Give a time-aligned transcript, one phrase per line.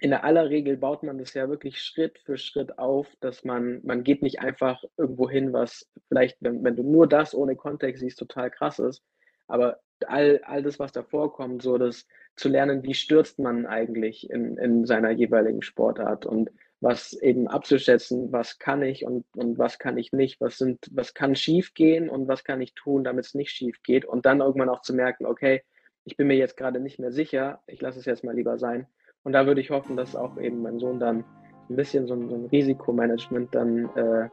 [0.00, 3.80] in der aller Regel baut man das ja wirklich Schritt für Schritt auf, dass man
[3.84, 8.00] man geht nicht einfach irgendwo hin, was vielleicht, wenn wenn du nur das ohne Kontext
[8.00, 9.02] siehst, total krass ist.
[9.48, 14.28] Aber all all das, was davor kommt, so das zu lernen, wie stürzt man eigentlich
[14.30, 16.50] in in seiner jeweiligen Sportart und
[16.80, 21.14] was eben abzuschätzen, was kann ich und und was kann ich nicht, was sind was
[21.14, 24.68] kann schiefgehen und was kann ich tun, damit es nicht schief geht und dann irgendwann
[24.68, 25.62] auch zu merken: „Okay,
[26.04, 28.86] ich bin mir jetzt gerade nicht mehr sicher, ich lasse es jetzt mal lieber sein.“
[29.26, 31.24] Und da würde ich hoffen, dass auch eben mein Sohn dann
[31.68, 34.28] ein bisschen so 'n so 'n Risikomanagement dann, äh,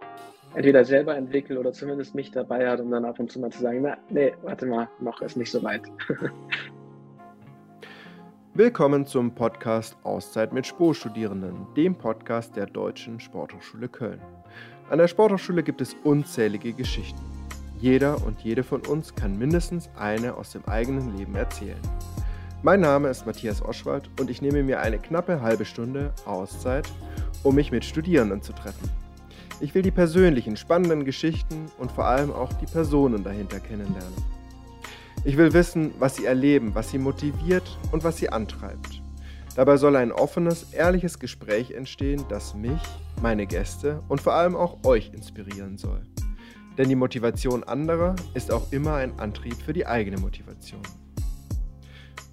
[0.53, 3.59] entweder selber entwickelt oder zumindest mich dabei hat, um dann ab und zu mal zu
[3.59, 5.81] sagen: „Na, ne, warte mal, noch ist nicht so weit.“
[8.53, 14.21] Willkommen zum Podcast Auszeit mit Spo-Studierenden, dem Podcast der Deutschen Sporthochschule Köln.
[14.91, 17.19] An der Sporthochschule gibt es unzählige Geschichten.
[17.79, 21.81] Jeder und jede von uns kann mindestens eine aus dem eigenen Leben erzählen.
[22.65, 26.87] Mein Name ist Matthias Oschwald und ich nehme mir eine knappe halbe Stunde Auszeit,
[27.43, 28.89] um mich mit Studierenden zu treffen.
[29.59, 34.13] Ich will die persönlichen, spannenden Geschichten und vor allem auch die Personen dahinter kennenlernen.
[35.25, 39.01] Ich will wissen, was sie erleben, was sie motiviert und was sie antreibt.
[39.57, 42.81] Dabei soll ein offenes, ehrliches Gespräch entstehen, das mich,
[43.21, 46.03] meine Gäste und vor allem auch euch inspirieren soll.
[46.77, 50.81] Denn die Motivation anderer ist auch immer ein Antrieb für die eigene Motivation.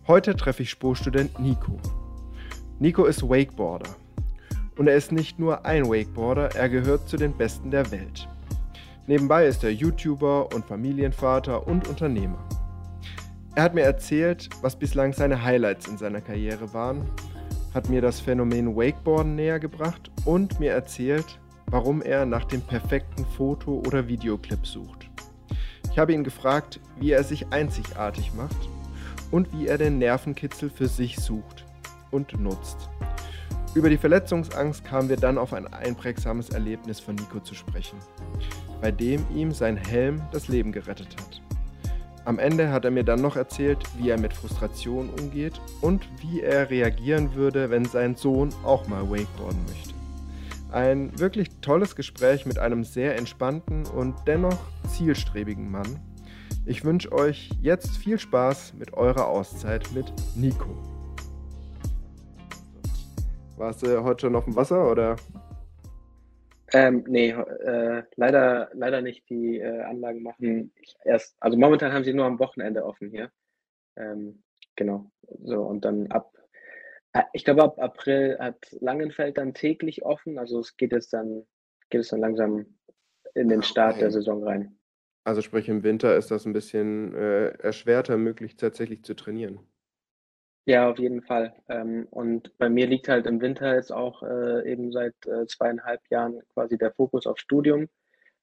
[0.07, 1.79] Heute treffe ich Spurstudent Nico.
[2.79, 3.91] Nico ist Wakeboarder.
[4.79, 8.27] Und er ist nicht nur ein Wakeboarder, er gehört zu den Besten der Welt.
[9.07, 12.43] Nebenbei ist er YouTuber und Familienvater und Unternehmer.
[13.55, 17.07] Er hat mir erzählt, was bislang seine Highlights in seiner Karriere waren,
[17.75, 23.27] hat mir das Phänomen Wakeboarden näher gebracht und mir erzählt, warum er nach dem perfekten
[23.37, 25.11] Foto- oder Videoclip sucht.
[25.93, 28.70] Ich habe ihn gefragt, wie er sich einzigartig macht
[29.31, 31.65] und wie er den Nervenkitzel für sich sucht
[32.11, 32.89] und nutzt.
[33.75, 37.99] Über die Verletzungsangst kamen wir dann auf ein einprägsames Erlebnis von Nico zu sprechen,
[38.81, 41.41] bei dem ihm sein Helm das Leben gerettet hat.
[42.25, 46.41] Am Ende hat er mir dann noch erzählt, wie er mit Frustration umgeht und wie
[46.41, 49.95] er reagieren würde, wenn sein Sohn auch mal Wakeboarden möchte.
[50.71, 55.99] Ein wirklich tolles Gespräch mit einem sehr entspannten und dennoch zielstrebigen Mann,
[56.67, 60.77] ich wünsche euch jetzt viel Spaß mit eurer Auszeit mit Nico.
[63.57, 65.17] Warst du heute schon auf dem Wasser oder?
[66.73, 69.29] Ähm, ne, äh, leider leider nicht.
[69.29, 70.73] Die, äh, Anlagen machen
[71.05, 73.31] erst also momentan haben sie nur am Wochenende offen hier.
[73.97, 74.43] Ähm,
[74.77, 75.11] genau.
[75.43, 76.33] So und dann ab
[77.13, 80.39] äh, ich glaube, ab April hat Langenfeld dann täglich offen.
[80.39, 81.47] Also, es geht jetzt dann
[81.91, 82.67] geht es dann langsam
[83.35, 84.79] in den Start der Saison rein.
[85.27, 89.61] Also sprich, im Winter ist das ein bisschen, äh, erschwerter möglich tatsächlich zu trainieren.
[90.67, 91.55] Ja, auf jeden Fall.
[91.69, 96.01] Ähm, und bei mir liegt halt im Winter jetzt auch, äh, eben seit, äh, 2,5
[96.11, 97.89] Jahren quasi der Fokus auf Studium.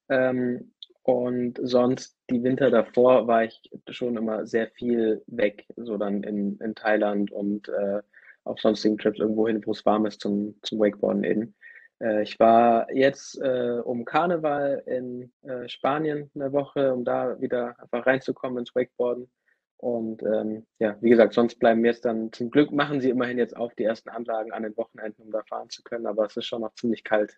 [0.08, 0.72] Ähm,
[1.04, 3.60] und sonst die Winter davor war ich
[3.90, 8.02] schon immer sehr viel weg, so dann in in Thailand und, äh,
[8.44, 11.54] auf sonstigen Trips irgendwo hin, wo es warm ist zum zum Wakeboarden eben.
[12.00, 17.78] Äh, ich war jetzt, äh, um Karneval in, äh, Spanien 'ne Woche, um da wieder
[17.80, 19.30] einfach reinzukommen ins Wakeboarden.
[19.78, 23.38] Und, ähm, ja, wie gesagt, sonst bleiben mir jetzt dann zum Glück machen sie immerhin
[23.38, 26.36] jetzt auf, die ersten Anlagen an den Wochenenden, um da fahren zu können, aber es
[26.36, 27.36] ist schon noch ziemlich kalt.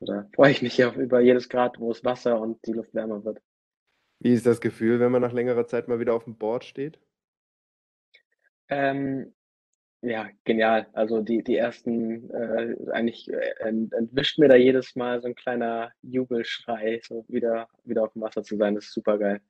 [0.00, 3.24] Da freue ich mich ja über jedes Grad, wo es Wasser und die Luft wärmer
[3.24, 3.40] wird.
[4.22, 6.98] Wie ist das Gefühl, wenn man nach längerer Zeit mal wieder auf'm Board steht?
[8.70, 9.34] Ähm,
[10.06, 10.86] Ja, genial.
[10.92, 15.34] Also die die ersten äh, eigentlich, äh, ent entwischt mir da jedes Mal so 'n
[15.34, 19.40] kleiner Jubelschrei, so wieder wieder aufm Wasser zu sein, das ist supergeil.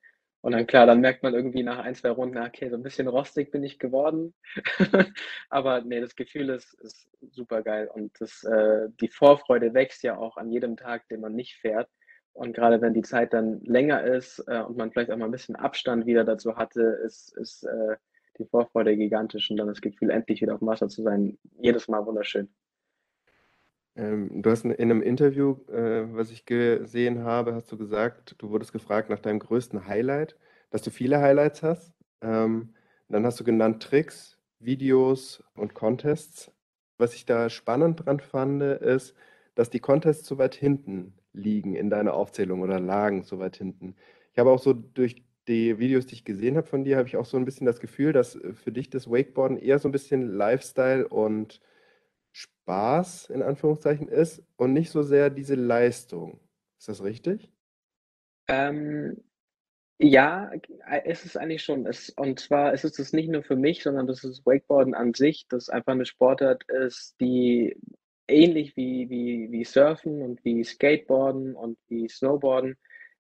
[0.43, 3.09] Und dann klar, dann merkt man irgendwie nach 1, 2 Runden, okay, so 'n bisschen
[3.09, 4.33] rostig bin ich geworden.
[5.51, 10.37] Aber ne, das Gefühl ist ist supergeil und das äh, die Vorfreude wächst ja auch
[10.37, 11.89] an jedem Tag, den man nicht fährt.
[12.33, 15.33] Und grade wenn die Zeit dann länger ist, äh, und man vielleicht auch mal 'n
[15.33, 17.97] bisschen Abstand wieder dazu hatte, ist ist, äh,
[18.39, 22.05] die Vorfreude gigantisch und dann das Gefühl, endlich wieder aufm Wasser zu sein, jedes Mal
[22.07, 22.49] wunderschön.
[23.97, 28.35] Ähm, du hast in in 'nem Interview, äh, was ich gesehen habe, hast du gesagt,
[28.39, 30.37] du wurdest gefragt nach deinem größten Highlight,
[30.71, 31.93] dass du viele Highlights hast.
[32.21, 32.75] Ähm,
[33.09, 36.51] dann hast du genannt Tricks, Videos und Contests.
[36.99, 39.15] Was ich da spannend dran fand, ist,
[39.55, 43.95] dass die Contests so weit hinten liegen in deiner Aufzählung oder lagen so weit hinten.
[44.33, 47.17] Ich habe auch so durch die Videos, die ich gesehen habe von dir, habe ich
[47.17, 49.93] auch so 'n bisschen das Gefühl, dass, äh, für dich das Wakeboarden eher so 'n
[49.93, 51.61] bisschen Lifestyle und
[52.33, 56.41] Spaß in Anführungszeichen ist und nicht so sehr diese Leistung.
[56.79, 57.51] Ist das richtig?
[58.49, 59.17] Ähm
[60.01, 60.51] Ja,
[60.89, 61.87] äh, ist eigentlich schon.
[61.87, 65.47] Es und zwar ist es nicht nur für mich, sondern das ist Wakeboarden an sich,
[65.51, 67.77] das einfach 'ne Sportart ist, die
[68.29, 72.77] ähnlich wie wie wie Surfen und wie Skateboarden und wie Snowboarden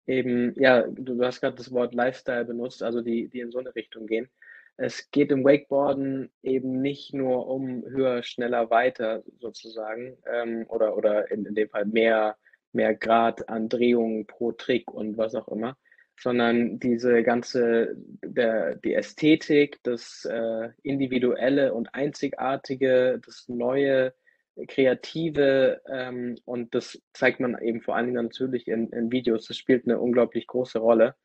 [0.08, 3.60] eben ja, du du hast grad das Wort Lifestyle benutzt, also die die in so
[3.62, 4.30] 'ne Richtung gehen.
[4.78, 11.32] Es geht im Wakeboarden eben nicht nur um höher, schneller, weiter sozusagen, ähm, oder oder
[11.32, 12.38] in in dem Fall mehr
[12.74, 15.78] mehr Grad an Drehungen pro Trick und was auch immer,
[16.20, 17.96] sondern diese ganze
[18.26, 24.14] der die Ästhetik, das, äh, Individuelle und Einzigartige, das Neue,
[24.68, 29.48] Kreative, ähm, und das zeigt man eben vor allen Dingen natürlich in in Videos.
[29.48, 31.16] Das spielt 'ne unglaublich große Rolle.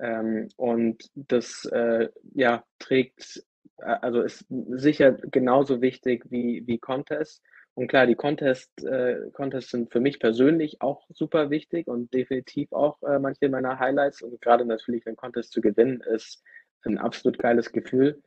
[0.00, 3.44] Ähm, und das, äh, ja, trägt
[3.78, 7.42] a also ist sicher genauso wichtig wie wie Contests.
[7.74, 12.72] Und klar, die Contest äh, Contests sind für mich persönlich auch super wichtig und definitiv
[12.72, 16.42] auch, äh, manche meiner Highlights und grade natürlich 'nen Contest zu gewinnen, ist
[16.86, 18.22] 'n absolut geiles Gefühl.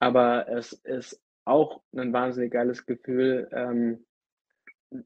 [0.00, 4.04] Aber es ist auch 'nen wahnsinnig geiles Gefühl, ähm,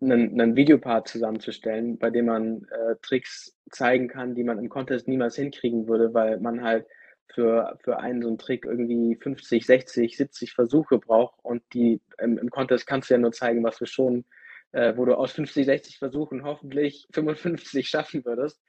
[0.01, 5.09] 'nen 'nen Videopart zusammenzustellen, bei dem man, äh, Tricks zeigen kann, die man im Contest
[5.09, 6.87] niemals hinkriegen würde, weil man halt
[7.35, 12.39] für für einen so 'n Trick irgendwie 50, 60, 70 Versuche braucht und die im
[12.39, 14.25] im Contest kannst du ja nur zeigen, was du schon
[14.73, 18.61] äh, wo du aus 50, 60 Versuchen hoffentlich 55 schaffen würdest.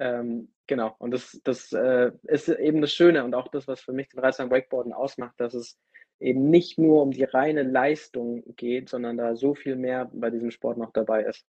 [0.00, 3.92] Ähm, genau, und das das, äh, ist eben das Schöne und auch das, was für
[3.92, 5.78] mich den Reiz am Wakeboarden ausmacht, dass es
[6.20, 10.50] eben nicht nur um die reine Leistung geht, sondern da so viel mehr bei diesem
[10.50, 11.46] Sport noch dabei ist.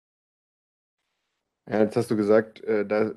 [1.70, 3.14] Ja, jetzt hast du gesagt, äh, da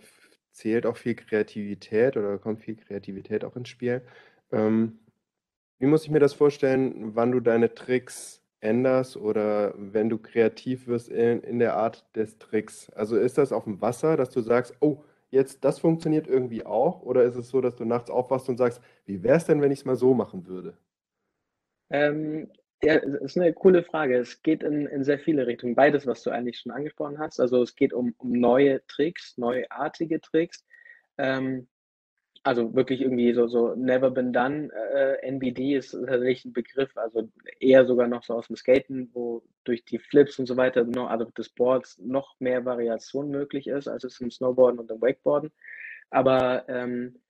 [0.53, 4.03] zählt auch viel Kreativität oder kommt viel Kreativität auch ins Spiel.
[4.51, 4.99] Ähm,
[5.79, 10.87] wie muss ich mir das vorstellen, wann du deine Tricks änderst oder wenn du kreativ
[10.89, 12.91] wirst in in der Art des Tricks?
[12.91, 17.25] Also, ist das aufm Wasser, dass du sagst: „Oh, jetzt das funktioniert irgendwie auch“, oder
[17.25, 19.97] ist es so, dass du nachts aufwachst und sagst: „Wie wär's denn, wenn ich's mal
[19.97, 20.79] so machen würde?“
[21.91, 22.49] Ähm,
[22.83, 24.17] ja, i ist 'ne coole Frage.
[24.19, 25.75] Es geht in in sehr viele Richtungen.
[25.75, 27.41] Beides, was du eigentlich schon angesprochen hast.
[27.41, 30.65] Also, es geht um um neue Tricks, neuartige Tricks.
[31.19, 31.69] Ähm,
[32.45, 37.29] also, wirklich irgendwie so so Never Been Done, äh, NBD ist tatsächlich 'n Begriff, also
[37.61, 41.27] eher sogar noch so aus'm Skaten, wo durch die Flips und so weiter no also
[41.27, 45.53] des Boards noch mehr Variation möglich ist, als es im Snowboarden und im Wakeboarden.
[46.11, 47.21] Aber, ähm, äh,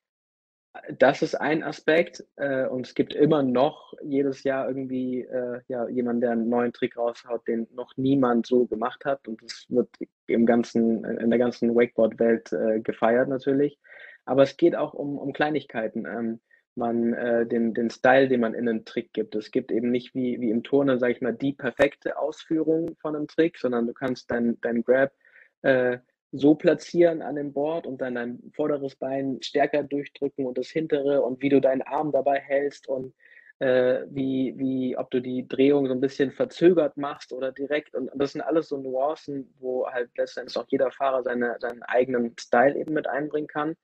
[0.98, 5.88] das ist ein Aspekt, äh, und es gibt immer noch jedes Jahr irgendwie, äh, ja,
[5.88, 9.88] jemanden, der 'n neuen Trick raushaut, den noch niemand so gemacht hat und das wird
[10.28, 13.78] im ganzen in der ganzen Wakeboard-Welt, äh, gefeiert natürlich.
[14.26, 16.40] Aber es geht auch um um Kleinigkeiten, ähm,
[16.76, 19.34] man äh, den den Style, den man in 'nen Trick gibt.
[19.34, 23.14] Es gibt eben nicht wie wie im Turnen, sage ich mal, die perfekte Ausführung von
[23.14, 25.12] 'nem Trick, sondern du kannst dein dein Grab,
[25.62, 25.98] äh,
[26.32, 31.22] so platzieren an dem Board und dann dein vorderes Bein stärker durchdrücken und das hintere
[31.22, 33.14] und wie du deinen Arm dabei hältst und,
[33.60, 38.10] äh, wie wie ob du die Drehung so 'n bisschen verzögert machst oder direkt und
[38.14, 42.76] das sind alles so Nuancen, wo halt letztendlich auch jeder Fahrer seine seinen eigenen Style
[42.78, 43.76] eben mit einbringen kann.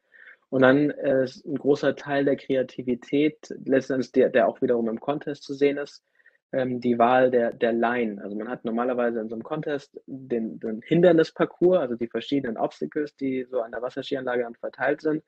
[0.51, 4.89] Und dann, äh, ist 'n großer Teil der Kreativität letzten Endes, der der auch wiederum
[4.89, 6.05] im Contest zu sehen ist,
[6.53, 8.21] ähm, die Wahl der der Line.
[8.23, 13.17] Also, man hat normalerweise in so 'nem Contest den den Hindernisparcours, also die verschiedenen Obstacles,
[13.17, 15.25] die so an der Wasserskianlage dann verteilt sind.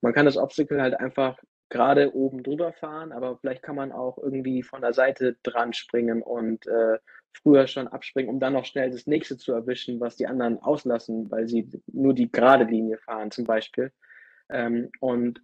[0.00, 1.38] Man kann das Obstacle halt einfach
[1.70, 6.22] grade oben drüber fahren, aber vielleicht kann man auch irgendwie von der Seite dran springen
[6.22, 6.98] und, äh,
[7.42, 11.30] früher schon abspringen, um dann noch schnell das Nächste zu erwischen, was die anderen auslassen,
[11.30, 13.90] weil sie nur die gerade Linie fahren zum Beispiel.
[14.50, 15.42] Ähm, und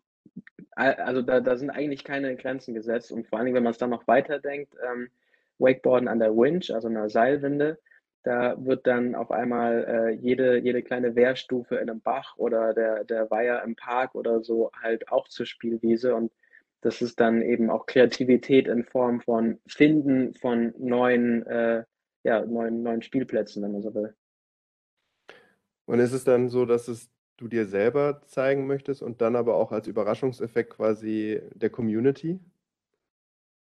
[0.77, 3.79] a also da da sind eigentlich keine Grenzen gesetzt und vor allen Dingen, wenn man's
[3.79, 5.11] dann noch weiterdenkt, ähm,
[5.59, 7.79] Wakeboarden an der Winch, also 'ner Seilwinde,
[8.25, 13.05] da wird dann auf einmal, äh, jede jede kleine Wehrstufe in 'nem Bach oder der
[13.05, 16.33] der Weiher im Park oder so halt auch zur Spielwiese und
[16.83, 21.85] das ist dann eben auch Kreativität in Form von Finden von neuen, äh
[22.25, 24.15] ja, neuen neuen Spielplätzen, wenn man so will.
[25.89, 29.55] Und ist es dann so, dass es du dir selber zeigen möchtest und dann aber
[29.55, 32.41] auch als Überraschungseffekt quasi der Community?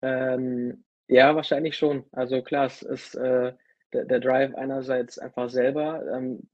[0.03, 2.05] Ähm, ja, wahrscheinlich schon.
[2.13, 3.53] Also klar, es ist, äh,
[3.93, 6.49] der der Drive einerseits einfach selber, ähm,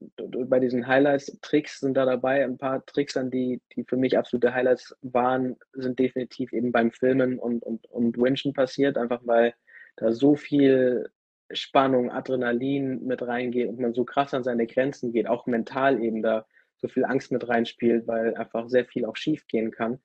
[0.47, 2.43] bei diesen Highlights Tricks sind da dabei.
[2.43, 6.91] 'N paar Tricks dann, die die für mich absolute Highlights waren, sind definitiv eben beim
[6.91, 9.53] Filmen und und und Winchen passiert, einfach weil
[9.97, 11.09] da so viel
[11.51, 16.21] Spannung, Adrenalin mit reingeht und man so krass an seine Grenzen geht, auch mental eben
[16.21, 16.45] da
[16.77, 19.99] so viel Angst mit reinspielt, weil einfach sehr viel auch schiefgehen kann.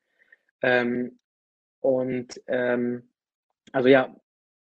[0.62, 1.18] Ähm,
[1.80, 3.10] und, ähm,
[3.72, 4.16] also ja,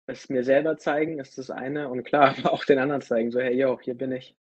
[0.08, 3.40] es mir selber zeigen ist das eine und klar, aber auch den anderen zeigen, so:
[3.40, 4.34] „Hey, yo, hier bin ich.“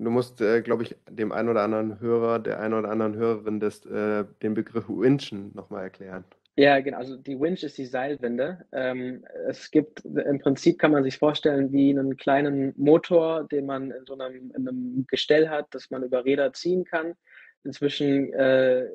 [0.00, 3.60] du musst, äh, glaube ich, dem einen oder anderen Hörer, der einen oder anderen Hörerin
[3.60, 6.24] des, äh, den Begriff Winchen nochmal erklären.
[6.56, 6.98] Ja, genau.
[6.98, 8.66] Also die Winch ist die Seilwinde.
[8.72, 13.90] Ähm, es gibt, im Prinzip kann man sich vorstellen wie einen kleinen Motor, den man
[13.90, 17.14] in so einem, in einem Gestell hat, das man über Räder ziehen kann.
[17.62, 18.86] Inzwischen äh,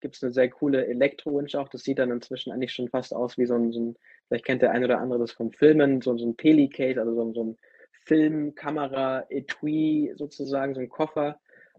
[0.00, 1.68] gibt es eine sehr coole Elektro-Winch auch.
[1.68, 3.96] Das sieht dann inzwischen eigentlich schon fast aus wie so ein, so ein
[4.28, 7.32] vielleicht kennt der ein oder andere das vom Filmen, so, so ein Pelicase, also so,
[7.32, 7.56] so ein
[8.06, 11.38] Filmkamera-Etui sozusagen, so ein Koffer.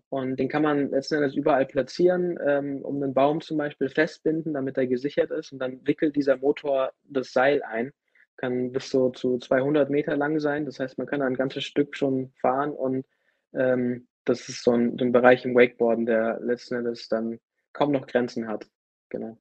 [0.10, 4.54] Und den kann man letzten Endes überall platzieren, ähm, um einen Baum zum Beispiel festbinden,
[4.54, 5.52] damit er gesichert ist.
[5.52, 7.92] Und dann wickelt dieser Motor das Seil ein.
[8.38, 10.66] Kann bis so zu 200 Meter lang sein.
[10.66, 12.72] Das heißt, man kann ein ganzes Stück schon fahren.
[12.72, 13.06] Und
[13.54, 17.40] ähm, das ist so ein, so ein Bereich im Wakeboarden, der letzten Endes dann
[17.74, 18.66] kaum noch Grenzen hat.
[19.10, 19.38] Genau.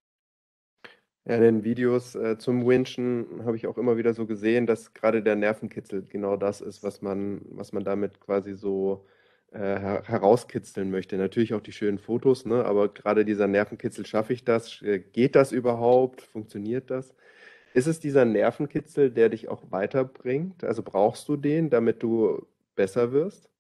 [1.28, 4.94] Ja, in den Videos äh, zum Winchen habe ich auch immer wieder so gesehen, dass
[4.94, 9.04] gerade der Nervenkitzel genau das ist, was man, was man damit quasi so
[9.50, 11.16] äh, her herauskitzeln möchte.
[11.16, 12.64] Natürlich auch die schönen Fotos, ne?
[12.64, 14.80] aber gerade dieser Nervenkitzel, schaffe ich das?
[14.82, 16.22] Äh, geht das überhaupt?
[16.22, 17.12] Funktioniert das?
[17.74, 20.64] Ist es dieser Nervenkitzel, der dich auch weiterbringt?
[20.64, 23.50] Also brauchst du den, damit du besser wirst?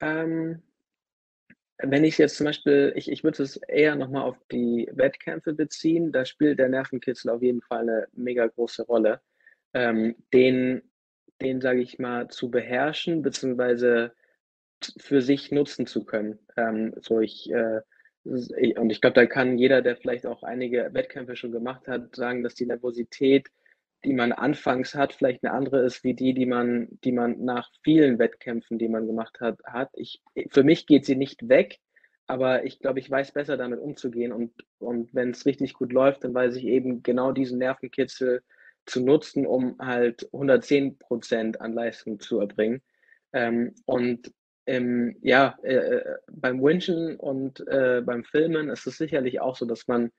[0.00, 0.62] Ähm,
[1.78, 6.12] wenn ich jetzt zum Beispiel, ich, ich würde es eher nochmal auf die Wettkämpfe beziehen,
[6.12, 9.20] da spielt der Nervenkitzel auf jeden Fall eine mega große Rolle.
[9.74, 10.82] Ähm, den,
[11.40, 14.12] den sage ich mal, zu beherrschen, beziehungsweise
[14.98, 16.38] für sich nutzen zu können.
[16.56, 17.80] Ähm, so ich, äh,
[18.24, 22.42] und ich glaube, da kann jeder, der vielleicht auch einige Wettkämpfe schon gemacht hat, sagen,
[22.42, 23.48] dass die Nervosität,
[24.04, 27.68] die man anfangs hat, vielleicht eine andere ist wie die, die man, die man nach
[27.82, 29.90] vielen Wettkämpfen, die man gemacht hat, hat.
[29.94, 31.78] Ich, für mich geht sie nicht weg,
[32.26, 36.24] aber ich glaube, ich weiß besser damit umzugehen und, und wenn es richtig gut läuft,
[36.24, 38.42] dann weiß ich eben genau diesen Nervenkitzel
[38.86, 42.82] zu nutzen, um halt 110 Prozent an Leistung zu erbringen.
[43.32, 44.32] Ähm, und
[44.66, 49.64] ähm, ja, äh, äh, beim Winchen und äh, beim Filmen ist es sicherlich auch so,
[49.64, 50.10] dass man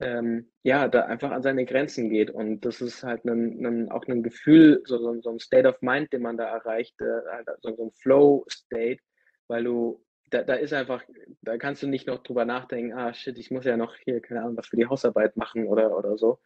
[0.00, 2.30] ähm, ja, da einfach an seine Grenzen geht.
[2.30, 5.80] Und das ist halt ein, ein, auch ein Gefühl, so, so, so, ein State of
[5.80, 9.00] Mind, den man da erreicht, äh, halt so, so ein Flow-State,
[9.48, 11.02] weil du, da, da ist einfach,
[11.42, 14.42] da kannst du nicht noch drüber nachdenken, ah shit, ich muss ja noch hier, keine
[14.42, 16.38] Ahnung, was für die Hausarbeit machen oder, oder so.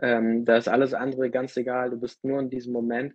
[0.00, 3.14] Ähm, da ist alles andere ganz egal, du bist nur in diesem Moment.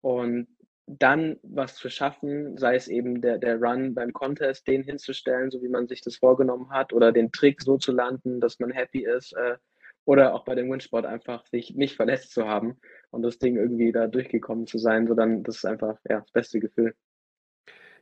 [0.00, 0.48] Und
[0.86, 5.62] dann was zu schaffen, sei es eben der, der Run beim Contest, den hinzustellen, so
[5.62, 9.04] wie man sich das vorgenommen hat, oder den Trick so zu landen, dass man happy
[9.04, 9.56] ist, äh,
[10.04, 12.78] oder auch bei dem Windsport einfach sich nicht verletzt zu haben
[13.10, 16.32] und das Ding irgendwie da durchgekommen zu sein, so dann, das ist einfach ja, das
[16.32, 16.94] beste Gefühl.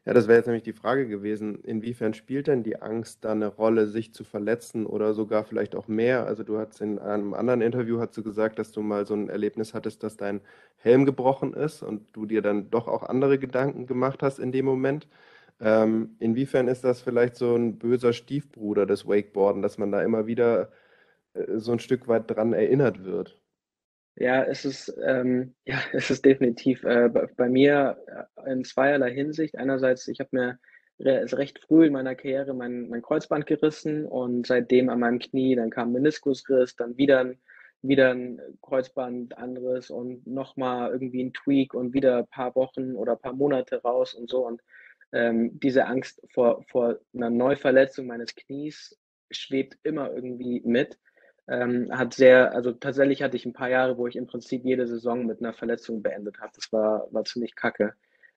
[0.04, 3.46] Ja, das wäre jetzt nämlich die Frage gewesen, inwiefern spielt denn die Angst da eine
[3.46, 6.26] Rolle, sich zu verletzen oder sogar vielleicht auch mehr?
[6.26, 9.28] Also du hast in einem anderen Interview hast du gesagt, dass du mal so ein
[9.28, 10.40] Erlebnis hattest, dass dein
[10.76, 14.64] Helm gebrochen ist und du dir dann doch auch andere Gedanken gemacht hast in dem
[14.64, 15.06] Moment.
[15.60, 20.26] Ähm, inwiefern ist das vielleicht so ein böser Stiefbruder des Wakeboarden, dass man da immer
[20.26, 20.72] wieder
[21.34, 23.41] äh, so ein Stück weit dran erinnert wird?
[24.16, 27.98] Ja, es ist, ähm, ja, es ist definitiv äh, bei, mir
[28.36, 29.56] äh, in zweierlei Hinsicht.
[29.56, 30.58] Einerseits, ich habe mir
[31.00, 35.56] re recht früh in meiner Karriere mein, mein Kreuzband gerissen und seitdem an meinem Knie,
[35.56, 37.40] dann kam Meniskusriss, dann wieder ein,
[37.80, 43.12] wieder ein Kreuzband anderes und nochmal irgendwie ein Tweak und wieder ein paar Wochen oder
[43.12, 44.46] ein paar Monate raus und so.
[44.46, 44.60] Und
[45.12, 48.98] ähm, diese Angst vor, vor einer Neuverletzung meines Knies
[49.30, 50.98] schwebt immer irgendwie mit.
[51.48, 54.86] Ähm, hat sehr, also tatsächlich hatte ich ein paar Jahre, wo ich im Prinzip jede
[54.86, 56.52] Saison mit einer Verletzung beendet habe.
[56.54, 57.94] Das war, war ziemlich kacke.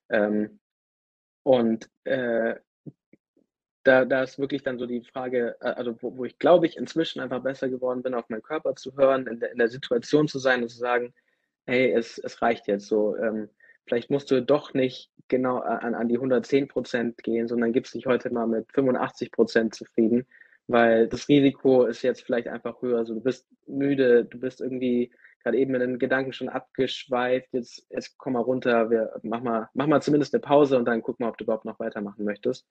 [0.09, 0.59] Ähm,
[1.43, 2.55] und äh,
[3.83, 6.77] da, da ist wirklich dann so die Frage, äh, also wo, wo ich glaube ich
[6.77, 10.27] inzwischen einfach besser geworden bin, auf meinen Körper zu hören, in der, in der Situation
[10.27, 11.13] zu sein und zu sagen,
[11.67, 13.15] hey, es, es reicht jetzt so.
[13.17, 13.49] Ähm,
[13.85, 18.07] vielleicht musst du doch nicht genau an, an die 110 Prozent gehen, sondern gibst dich
[18.07, 20.25] heute mal mit 85 Prozent zufrieden
[20.67, 22.99] weil das Risiko ist jetzt vielleicht einfach höher.
[22.99, 25.11] Also du bist müde, du bist irgendwie
[25.43, 27.49] gerade eben in den Gedanken schon abgeschweift.
[27.51, 31.03] Jetzt, jetzt komm mal runter, wir, mach, mal, mach mal zumindest eine Pause und dann
[31.03, 32.65] guck mal, ob du überhaupt noch weitermachen möchtest.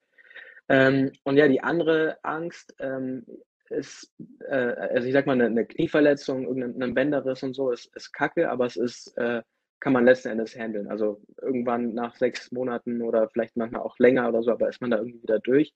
[0.69, 3.25] Ähm, und ja, die andere Angst ähm,
[3.71, 4.13] ist,
[4.49, 8.51] äh, also ich sag mal, eine, eine Knieverletzung, irgendein Bänderriss und so ist, ist kacke,
[8.51, 9.43] aber es ist, äh,
[9.81, 10.89] kann man letzten Endes handeln.
[10.89, 14.91] Also irgendwann nach sechs Monaten oder vielleicht manchmal auch länger oder so, aber ist man
[14.91, 15.75] da irgendwie wieder durch.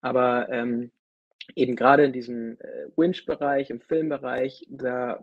[0.00, 0.90] Aber ähm,
[1.54, 5.22] eben gerade in diesem äh, Winch-Bereich, im Filmbereich, da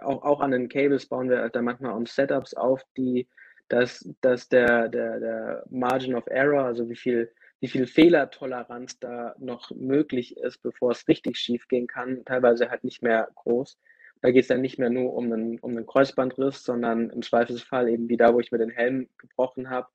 [0.00, 3.28] auch, auch an den Cables bauen wir da manchmal uns Setups auf, die,
[3.68, 9.34] dass, dass der, der, der Margin of Error, also wie viel, wie viel Fehlertoleranz da
[9.38, 13.78] noch möglich ist, bevor es richtig schief gehen kann, teilweise halt nicht mehr groß.
[14.20, 17.88] Da geht es dann nicht mehr nur um einen, um einen Kreuzbandriss, sondern im Zweifelsfall
[17.88, 19.88] eben wie da, wo ich mir den Helm gebrochen habe,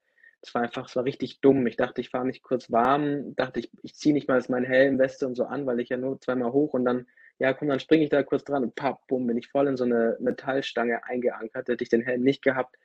[0.44, 1.66] es war einfach, es war richtig dumm.
[1.68, 5.00] Ich dachte, ich fahre mich kurz warm, dachte ich, ich ziehe nicht mal meinen Helm,
[5.00, 7.08] Weste und so an, weil ich ja nur zweimal hoch und dann,
[7.40, 9.78] ja komm, dann springe ich da kurz dran und papp, bumm, bin ich voll in
[9.78, 11.70] so eine Metallstange eingeankert.
[11.70, 12.76] Hätte ich den Helm nicht gehabt,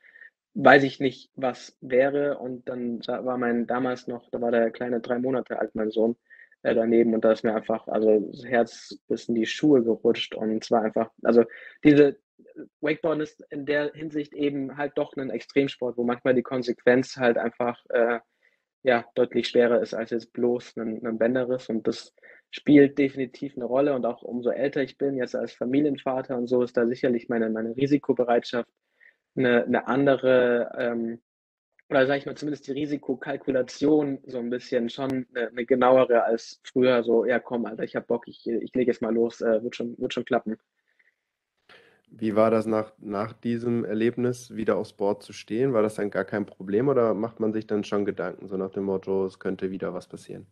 [0.54, 2.38] weiß ich nicht, was wäre.
[2.38, 6.16] Und dann war mein damals noch, da war der kleine drei Monate alt, mein Sohn,
[6.62, 10.34] äh, daneben und da ist mir einfach, also das Herz bis in die Schuhe gerutscht
[10.34, 11.44] und es war einfach, also
[11.84, 12.18] diese
[12.80, 17.38] Wakeboard ist in der Hinsicht eben halt doch ein Extremsport, wo manchmal die Konsequenz halt
[17.38, 18.20] einfach äh,
[18.82, 21.68] ja, deutlich schwerer ist als jetzt bloß ein, ein Bänderriss.
[21.68, 22.14] Und das
[22.50, 23.94] spielt definitiv eine Rolle.
[23.94, 27.50] Und auch umso älter ich bin, jetzt als Familienvater und so, ist da sicherlich meine,
[27.50, 28.70] meine Risikobereitschaft
[29.36, 31.20] eine, eine andere, ähm,
[31.90, 36.60] oder sage ich mal zumindest die Risikokalkulation so ein bisschen schon eine, eine genauere als
[36.64, 37.02] früher.
[37.02, 39.76] So, ja komm, Alter, ich hab Bock, ich, ich lege jetzt mal los, äh, wird,
[39.76, 40.58] schon, wird schon klappen.
[42.10, 45.72] Wie war das nach, nach diesem Erlebnis, wieder aufs Board zu stehen?
[45.72, 48.70] War das dann gar kein Problem oder macht man sich dann schon Gedanken, so nach
[48.70, 50.46] dem Motto, es könnte wieder was passieren?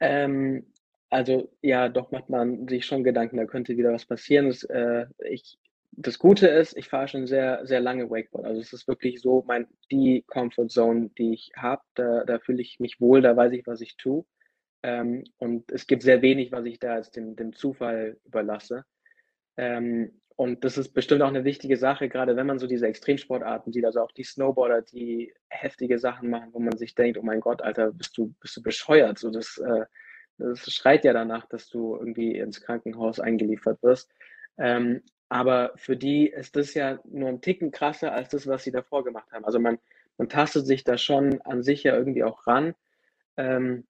[0.00, 0.66] Ähm,
[1.10, 4.48] also ja, doch macht man sich schon Gedanken, da könnte wieder was passieren.
[4.48, 5.58] Das, äh, ich,
[5.92, 8.46] das Gute ist, ich fahre schon sehr, sehr lange Wakeboard.
[8.46, 11.82] Also es ist wirklich so mein, die Comfort Zone, die ich habe.
[11.94, 14.24] Da, da fühle ich mich wohl, da weiß ich, was ich tue.
[14.82, 18.84] Ähm, und es gibt sehr wenig, was ich da als dem, dem Zufall überlasse.
[19.56, 23.72] Ähm, und das ist bestimmt auch eine wichtige Sache, gerade wenn man so diese Extremsportarten
[23.72, 27.40] sieht, also auch die Snowboarder, die heftige Sachen machen, wo man sich denkt, oh mein
[27.40, 29.18] Gott, Alter, bist du, bist du bescheuert?
[29.18, 29.86] So, das, äh,
[30.38, 34.12] das schreit ja danach, dass du irgendwie ins Krankenhaus eingeliefert wirst.
[34.58, 38.70] Ähm, aber für die ist das ja nur ein Ticken krasser als das, was sie
[38.70, 39.44] davor gemacht haben.
[39.44, 39.80] Also man,
[40.18, 42.76] man tastet sich da schon an sich ja irgendwie auch ran.
[43.36, 43.88] Ähm,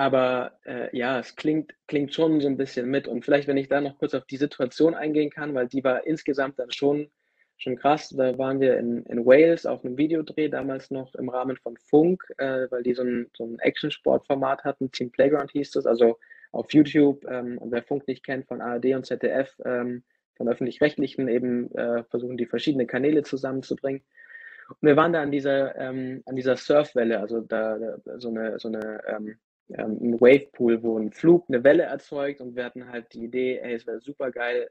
[0.00, 3.06] aber äh, ja, es klingt, klingt schon so ein bisschen mit.
[3.06, 6.06] Und vielleicht, wenn ich da noch kurz auf die Situation eingehen kann, weil die war
[6.06, 7.10] insgesamt dann schon,
[7.58, 8.08] schon krass.
[8.08, 12.24] Da waren wir in, in Wales auf einem Videodreh, damals noch im Rahmen von Funk,
[12.38, 14.90] äh, weil die so ein, so ein Action-Sport-Format hatten.
[14.90, 16.18] Team Playground hieß das, also
[16.52, 17.26] auf YouTube.
[17.30, 20.02] Ähm, und wer Funk nicht kennt, von ARD und ZDF, ähm,
[20.34, 24.00] von öffentlich-rechtlichen eben äh, versuchen, die verschiedenen Kanäle zusammenzubringen.
[24.70, 28.58] Und wir waren da an dieser, ähm, an dieser Surfwelle, also da, da so eine,
[28.58, 29.02] so eine
[29.76, 33.58] ähm, ein Wavepool, wo ein Flug eine Welle erzeugt und wir hatten halt die Idee,
[33.58, 34.68] ey, es wäre super geil,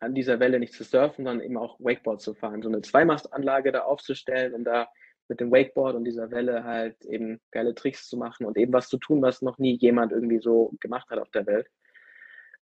[0.00, 3.72] an dieser Welle nicht zu surfen, sondern eben auch Wakeboard zu fahren, so eine Zweimastanlage
[3.72, 4.88] da aufzustellen, um da
[5.28, 8.88] mit dem Wakeboard und dieser Welle halt eben geile Tricks zu machen und eben was
[8.88, 11.68] zu tun, was noch nie jemand irgendwie so gemacht hat auf der Welt.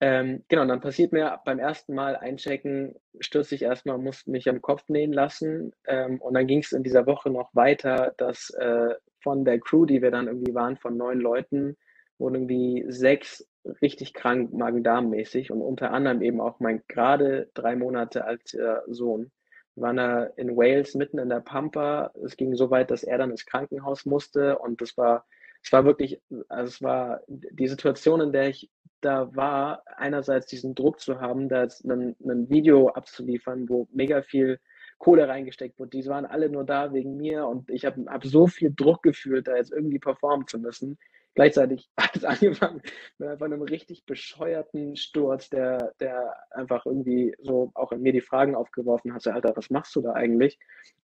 [0.00, 4.48] Ähm, genau, und dann passiert mir beim ersten Mal einchecken, stürze ich erstmal, musste mich
[4.48, 5.72] am Kopf nähen lassen.
[5.86, 8.94] Ähm, und dann ging es in dieser Woche noch weiter, dass äh,
[9.26, 11.76] von der Crew, die wir dann irgendwie waren, von neun Leuten,
[12.16, 13.44] wurden irgendwie sechs
[13.82, 19.32] richtig krank Magen-Darm-mäßig und unter anderem eben auch mein gerade drei Monate alter Sohn.
[19.74, 22.12] Wir waren da in Wales mitten in der Pampa.
[22.24, 25.26] Es ging so weit, dass er dann ins Krankenhaus musste und das war,
[25.60, 30.76] es war wirklich, also es war die Situation, in der ich da war, einerseits diesen
[30.76, 34.60] Druck zu haben, da jetzt ein, ein Video abzuliefern, wo mega viel
[34.98, 35.90] Kohle reingesteckt wurde.
[35.90, 39.46] Die waren alle nur da wegen mir und ich habe hab so viel Druck gefühlt,
[39.46, 40.98] da jetzt irgendwie performen zu müssen.
[41.34, 42.80] Gleichzeitig hat es angefangen
[43.18, 48.22] mit einfach einem richtig bescheuerten Sturz, der, der einfach irgendwie so auch in mir die
[48.22, 50.58] Fragen aufgeworfen hat, so, Alter, was machst du da eigentlich?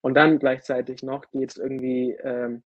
[0.02, 2.64] Und dann gleichzeitig noch geht es irgendwie, ähm,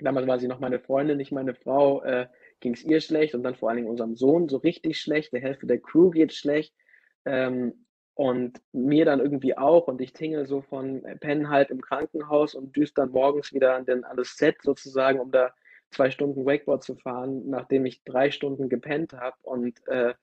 [0.00, 2.26] damals war sie noch meine Freundin, nicht meine Frau, äh,
[2.58, 5.40] ging es ihr schlecht und dann vor allen Dingen unserem Sohn so richtig schlecht, der
[5.40, 6.74] Hälfte der Crew geht schlecht.
[7.24, 7.85] Ähm,
[8.16, 12.74] und mir dann irgendwie auch und ich tingle so von Pennen halt im Krankenhaus und
[12.74, 15.52] düst dann morgens wieder an, den, an Set sozusagen, um da
[15.90, 20.14] zwei Stunden Wakeboard zu fahren, nachdem ich drei Stunden gepennt habe und äh,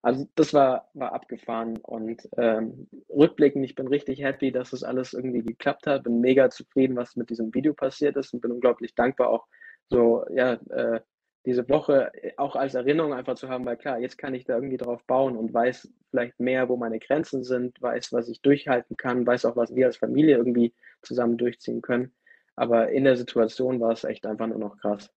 [0.00, 5.12] also das war, war abgefahren und ähm, rückblickend, ich bin richtig happy, dass das alles
[5.12, 8.94] irgendwie geklappt hat, bin mega zufrieden, was mit diesem Video passiert ist und bin unglaublich
[8.94, 9.46] dankbar auch
[9.90, 11.00] so, ja, äh,
[11.44, 14.54] diese Woche äh, auch als Erinnerung einfach zu haben, weil klar, jetzt kann ich da
[14.54, 18.96] irgendwie drauf bauen und weiß vielleicht mehr, wo meine Grenzen sind, weiß, was ich durchhalten
[18.96, 22.12] kann, weiß auch, was wir als Familie irgendwie zusammen durchziehen können.
[22.54, 25.10] Aber in der Situation war es echt einfach nur noch krass.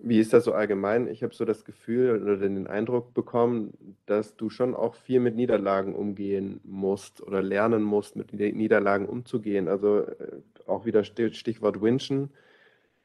[0.00, 1.08] Wie ist das so allgemein?
[1.08, 5.34] Ich habe so das Gefühl oder den Eindruck bekommen, dass du schon auch viel mit
[5.34, 9.66] Niederlagen umgehen musst oder lernen musst, mit Niederlagen umzugehen.
[9.66, 12.30] Also äh, auch wieder Stichwort Winchen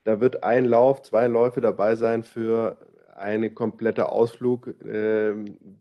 [0.03, 2.77] da wird ein Lauf, zwei Läufe dabei sein für
[3.15, 5.33] einen kompletten Ausflug, äh,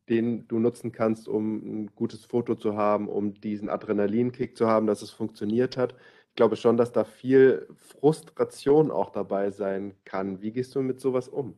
[0.09, 4.87] den du nutzen kannst, um ein gutes Foto zu haben, um diesen Adrenalinkick zu haben,
[4.87, 5.95] dass es funktioniert hat.
[6.29, 10.41] Ich glaube schon, dass da viel Frustration auch dabei sein kann.
[10.41, 11.57] Wie gehst du mit sowas um?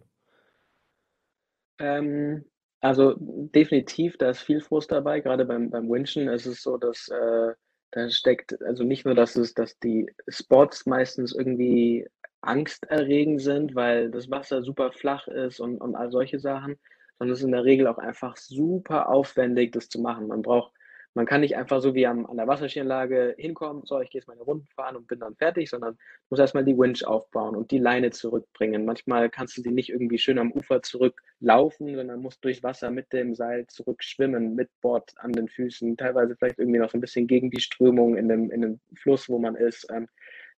[1.78, 2.44] Ähm,
[2.80, 5.20] also definitiv, da ist viel Frust dabei.
[5.20, 7.52] Gerade beim, beim Winchen ist es so, dass äh,
[7.92, 12.06] da steckt also nicht nur, dass es dass die Spots meistens irgendwie
[12.46, 16.76] angsterregend sind, weil das Wasser super flach ist und und all solche Sachen,
[17.18, 20.28] sondern es ist in der Regel auch einfach super aufwendig, das zu machen.
[20.28, 20.72] Man braucht
[21.16, 24.26] man kann nicht einfach so wie am an der Wasserskianlage hinkommen: „So, ich gehe jetzt
[24.28, 25.96] meine Runden fahren und bin dann fertig“, sondern
[26.28, 28.84] muss erst mal die Winch aufbauen und die Leine zurückbringen.
[28.84, 33.12] Manchmal kannst du die nicht irgendwie schön am Ufer zurücklaufen, sondern musst durchs Wasser mit
[33.12, 37.28] dem Seil zurückschwimmen, mit Board an den Füßen, teilweise vielleicht irgendwie noch so 'n bisschen
[37.28, 39.86] gegen die Strömung in dem in dem Fluss, wo man ist.
[39.92, 40.08] Ähm,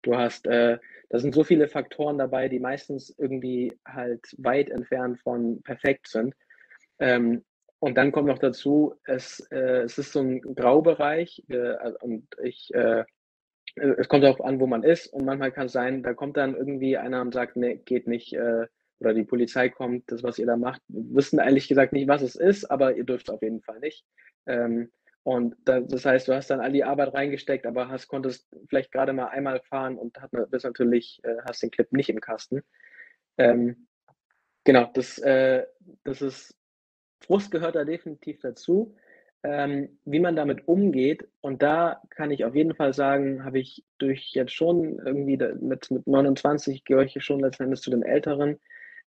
[0.06, 0.78] du hast äh,
[1.10, 6.34] da sind so viele Faktoren dabei, die meistens irgendwie halt weit entfernt von perfekt sind.
[7.00, 7.44] Ähm,
[7.80, 12.70] und dann kommt noch dazu, es äh, es ist so 'n Graubereich, äh, und ich
[12.74, 13.00] äh,
[13.76, 16.56] äh, es kommt darauf an, wo man ist und manchmal kann's sein, da kommt dann
[16.56, 18.66] irgendwie einer und sagt: „Ne, geht nicht“, äh,
[19.00, 22.36] oder die Polizei kommt, das, was ihr da macht wissen ehrlich gesagt nicht, was es
[22.36, 24.04] ist, aber ihr dürft's auf jeden Fall nicht.
[24.46, 24.90] Ähm,
[25.26, 28.92] und da das heißt, du hast dann all die Arbeit reingesteckt, aber hast konntest vielleicht
[28.92, 32.62] grade mal einmal fahren und hat bist natürlich äh, hast den Clip nicht im Kasten.
[33.38, 33.88] Ähm,
[34.64, 35.64] genau, das äh,
[36.04, 36.56] das ist
[37.20, 38.96] Frust gehört da definitiv dazu.
[39.44, 43.84] Ähm, wie man damit umgeht und da kann ich auf jeden Fall sagen, habe ich
[43.98, 48.58] durch jetzt schon irgendwie mit mit 29 gehöre ich schon letzten Endes zu den Älteren.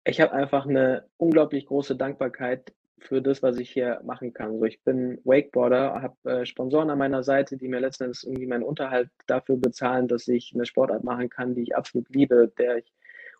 [0.05, 4.59] Ich habe einfach 'ne unglaublich große Dankbarkeit für das, was ich hier machen kann.
[4.59, 8.47] So, ich bin Wakeboarder, habe, äh, Sponsoren an meiner Seite, die mir letzten Endes irgendwie
[8.47, 12.79] meinen Unterhalt dafür bezahlen, dass ich 'ne Sportart machen kann, die ich absolut liebe, der
[12.79, 12.93] ich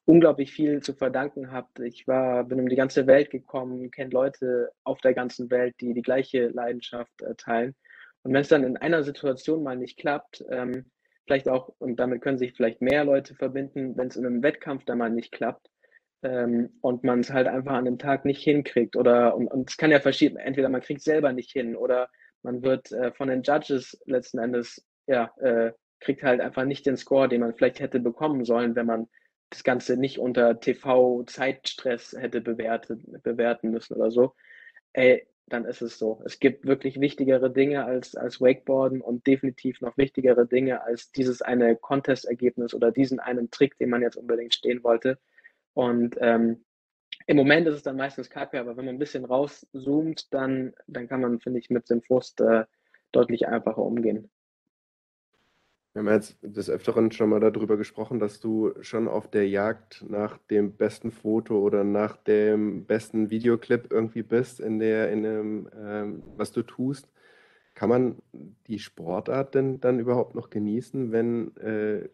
[0.05, 1.87] unglaublich viel zu verdanken habe.
[1.87, 5.95] Ich war bin um die ganze Welt gekommen, kenne Leute auf der ganzen Welt, die
[5.95, 7.75] die gleiche Leidenschaft, äh, teilen.
[8.23, 10.87] Und wenn's dann in einer Situation mal nicht klappt, ähm,
[11.27, 14.99] vielleicht auch und damit können sich vielleicht mehr Leute verbinden, wenn's in 'nem Wettkampf dann
[14.99, 15.69] mal nicht klappt,
[16.27, 20.01] ähm, und man's halt einfach an dem Tag nicht hinkriegt oder und es kann ja
[20.01, 22.09] verschieden entweder man kriegt's selber nicht hin oder
[22.43, 26.97] man wird, äh, von den Judges letzten Endes ja, äh, kriegt halt einfach nicht den
[26.97, 29.09] Score, den man vielleicht hätte bekommen sollen, wenn man
[29.51, 34.35] das Ganze nicht unter TV-Zeitstress hätte bewertet bewerten müssen oder so.
[34.93, 36.21] Ey, dann ist es so.
[36.25, 41.43] Es gibt wirklich wichtigere Dinge als als Wakeboarden und definitiv noch wichtigere Dinge als dieses
[41.43, 45.19] eine Contest-Ergebnis oder diesen einen Trick, den man jetzt unbedingt stehen wollte.
[45.77, 46.65] Und, ähm,
[47.27, 51.09] im Moment ist es dann meistens Kacke, aber wenn man 'n bisschen rauszoomt, dann dann
[51.09, 52.65] kann man, finde ich, mit dem Frust, äh,
[53.13, 54.31] deutlich einfacher umgehen.
[55.97, 59.49] Wir haben jetzt des Öfteren schon mal da drüber gesprochen, dass du schon auf der
[59.49, 65.23] Jagd nach dem besten Foto oder nach dem besten Videoclip irgendwie bist in der in
[65.23, 67.09] dem, ähm, was du tust.
[67.75, 68.17] Kann man
[68.69, 72.09] die Sportart denn dann überhaupt noch genießen, wenn, äh,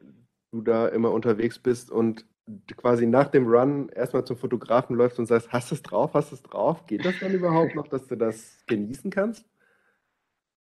[0.53, 2.27] du da immer unterwegs bist und
[2.76, 6.14] quasi nach dem Run erst mal zum Fotografen läufst und sagst: „Hast du's drauf?
[6.14, 9.44] Hast du's drauf?“ Geht das dann überhaupt noch, dass du das genießen kannst?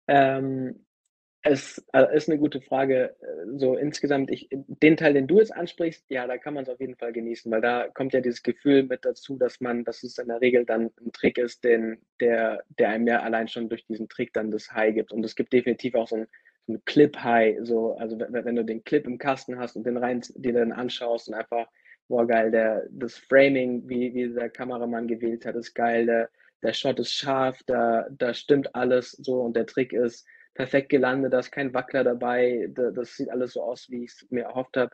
[0.09, 0.85] Ähm,
[1.43, 3.17] es, äh, ist 'ne gute Frage.
[3.57, 6.97] So insgesamt ich den Teil, den du jetzt ansprichst, ja, da kann man's auf jeden
[6.97, 10.29] Fall genießen, weil da kommt ja dieses Gefühl mit dazu, dass man dass es in
[10.29, 14.09] der Regel dann 'n Trick ist, den der der einem ja allein schon durch diesen
[14.09, 15.13] Trick dann das High gibt.
[15.13, 16.29] Und es gibt definitiv auch so 'n
[16.69, 19.97] so 'n Clip-High, so also, we wenn du den Clip im Kasten hast und den
[19.99, 21.67] rein dir dann anschaust und einfach:
[22.09, 26.07] „Boah, geil, der das Framing, wie wie der Kameramann gewählt hat, ist geil.
[26.07, 26.31] Der
[26.63, 31.33] der Shot ist scharf, da da stimmt alles so und der Trick ist perfekt gelandet,
[31.35, 32.69] da ist kein Wackler dabei.
[32.75, 34.93] Da das sieht alles so aus, wie ich's mir erhofft habe.“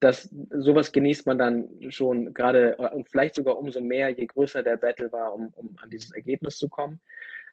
[0.00, 4.26] Das so was genießt man dann schon grade äh, und vielleicht sogar umso mehr, je
[4.26, 7.00] größer der Battle war, um um an dieses Ergebnis zu kommen.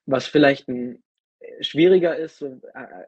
[0.08, 1.00] Was vielleicht 'n äh,
[1.62, 2.50] schwieriger ist, äh,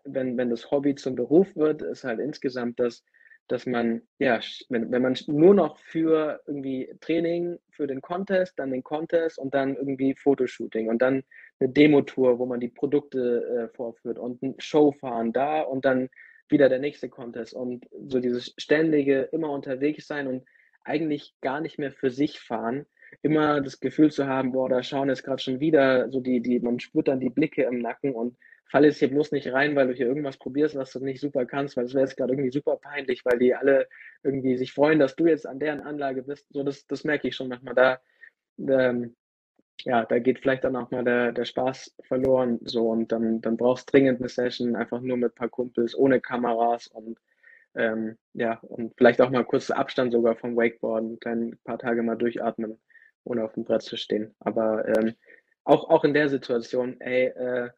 [0.05, 3.03] wenn wenn das Hobby zum Beruf wird, ist halt insgesamt, dass
[3.49, 4.39] dass man, ja,
[4.69, 9.53] wenn wenn man nur noch für irgendwie Training für den Contest, dann den Contest und
[9.53, 11.23] dann irgendwie Fotoshooting und dann
[11.59, 16.09] 'ne Demotour, wo man die Produkte, äh, vorführt und 'n Showfahren da und dann
[16.49, 20.45] wieder der nächste Contest und so dieses ständige immer unterwegs sein und
[20.85, 22.85] eigentlich gar nicht mehr für sich fahren.
[23.21, 26.59] Immer das Gefühl zu haben: „Boah, da schauen jetzt grad schon wieder so die die“
[26.59, 28.35] man spürt dann die Blicke im Nacken und
[28.69, 31.45] „Fall jetzt hier bloß nicht rein, weil du hier irgendwas probierst, was du nicht super
[31.45, 33.87] kannst, weil das wäre jetzt grad irgendwie super peinlich, weil die alle
[34.23, 37.35] irgendwie sich freuen, dass du jetzt an deren Anlage bist.“ So, das das merke ich
[37.35, 37.75] schon manchmal.
[37.75, 37.99] Da
[38.59, 39.15] ähm,
[39.85, 43.57] ja, da geht vielleicht dann auch mal der der Spaß verloren so und dann dann
[43.57, 47.19] brauchst dringend 'ne Session einfach nur mit paar Kumpels ohne Kameras und,
[47.75, 52.15] ähm, ja und vielleicht auch mal kurz Abstand sogar vom Wakeboarden, dann paar Tage mal
[52.17, 52.79] durchatmen,
[53.25, 54.35] ohne aufm Brett zu stehen.
[54.39, 55.15] Aber, ähm,
[55.65, 57.69] auch auch in der Situation, ey, äh,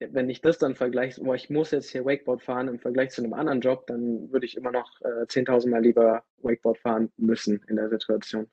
[0.00, 3.22] wenn ich das dann vergleiche: „Boah, ich muss jetzt hier Wakeboard fahren im Vergleich zu
[3.22, 7.62] 'nem anderen Job“, dann würde ich immer noch, äh, 10.000 Mal lieber Wakeboard fahren müssen
[7.68, 8.48] in der Situation.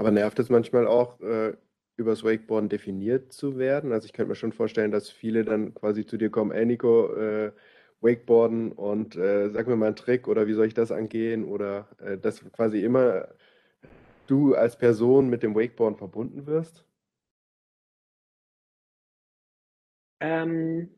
[0.00, 1.56] Aber nervt es manchmal auch, äh,
[1.96, 3.92] übers Wakeboarden definiert zu werden?
[3.92, 7.14] Also, ich könnte mir schon vorstellen, dass viele dann quasi zu dir kommen: „Ey Nico,
[7.14, 7.52] äh,
[8.00, 11.88] Wakeboarden und äh, sag mir mal einen Trick oder wie soll ich das angehen oder
[12.00, 13.28] äh, dass quasi immer
[14.26, 16.84] du als Person mit dem Wakeboarden verbunden wirst?
[20.20, 20.88] Ähm,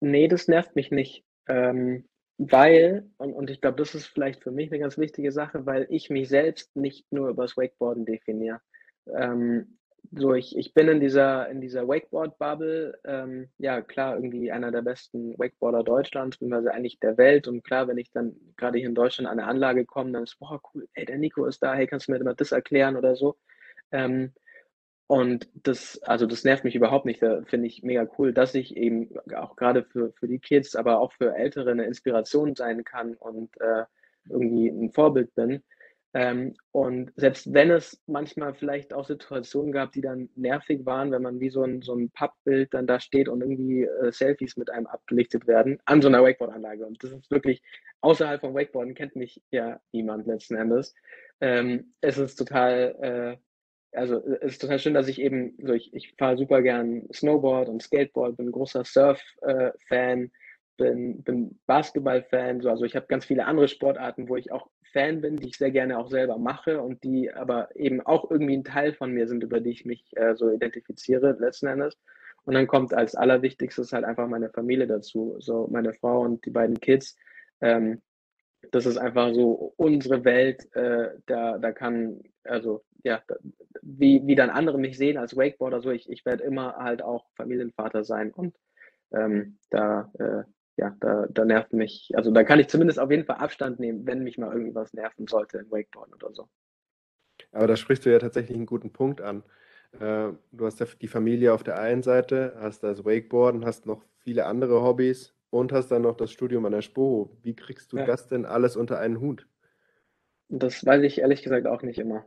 [0.00, 1.24] nee, das nervt mich nicht.
[1.48, 5.64] Ähm, weil, und, und ich glaube, das ist vielleicht für mich eine ganz wichtige Sache,
[5.66, 8.60] weil ich mich selbst nicht nur übers Wakeboarden definiere.
[9.06, 9.78] Ähm,
[10.12, 14.82] so, ich, ich bin in dieser, in dieser Wakeboard-Bubble, ähm, ja klar, irgendwie einer der
[14.82, 17.48] besten Wakeboarder Deutschlands, beziehungsweise eigentlich der Welt.
[17.48, 20.38] Und klar, wenn ich dann gerade hier in Deutschland an eine Anlage komme, dann ist,
[20.38, 23.16] boah, cool, ey, der Nico ist da, hey, kannst du mir mal das erklären oder
[23.16, 23.36] so.
[23.92, 24.32] Ähm,
[25.08, 27.22] und das, also das nervt mich überhaupt nicht.
[27.22, 31.00] Da finde ich mega cool, dass ich eben auch gerade für, für die Kids, aber
[31.00, 33.84] auch für Ältere eine Inspiration sein kann und äh,
[34.28, 35.62] irgendwie ein Vorbild bin.
[36.16, 41.20] Ähm, und selbst wenn es manchmal vielleicht auch Situationen gab, die dann nervig waren, wenn
[41.20, 44.70] man wie so ein, so ein Pappbild dann da steht und irgendwie äh, Selfies mit
[44.70, 46.86] einem abgelichtet werden, an so einer Wakeboard-Anlage.
[46.86, 47.62] Und das ist wirklich,
[48.00, 50.94] außerhalb von Wakeboarden kennt mich ja niemand letzten Endes.
[51.42, 52.96] Ähm, es ist total,
[53.92, 57.06] äh, also es ist total schön, dass ich eben, so ich, ich fahre super gern
[57.12, 60.28] Snowboard und Skateboard, bin großer Surf-Fan, äh,
[60.78, 65.20] bin, bin Basketball-Fan, so, also ich habe ganz viele andere Sportarten, wo ich auch Fan
[65.20, 68.64] bin, die ich sehr gerne auch selber mache und die aber eben auch irgendwie ein
[68.64, 71.98] Teil von mir sind, über die ich mich äh, so identifiziere letzten Endes.
[72.44, 76.50] Und dann kommt als allerwichtigstes halt einfach meine Familie dazu, so meine Frau und die
[76.50, 77.14] beiden Kids.
[77.60, 78.00] Ähm,
[78.70, 83.22] das ist einfach so unsere Welt, äh, da, da kann, also ja,
[83.82, 87.26] wie, wie dann andere mich sehen als Wakeboarder, so ich, ich werde immer halt auch
[87.36, 88.56] Familienvater sein und
[89.12, 90.44] ähm, da, äh,
[90.76, 94.06] ja, da, da nervt mich, also da kann ich zumindest auf jeden Fall Abstand nehmen,
[94.06, 96.48] wenn mich mal irgendwas nerven sollte im Wakeboarden oder so.
[97.52, 99.42] Aber da sprichst du ja tatsächlich einen guten Punkt an.
[100.00, 104.02] Äh, du hast ja die Familie auf der einen Seite, hast das Wakeboarden, hast noch
[104.18, 107.36] viele andere Hobbys und hast dann noch das Studium an der SPO.
[107.42, 108.06] Wie kriegst du ja.
[108.06, 109.46] das denn alles unter einen Hut?
[110.48, 112.26] Das weiß ich ehrlich gesagt auch nicht immer.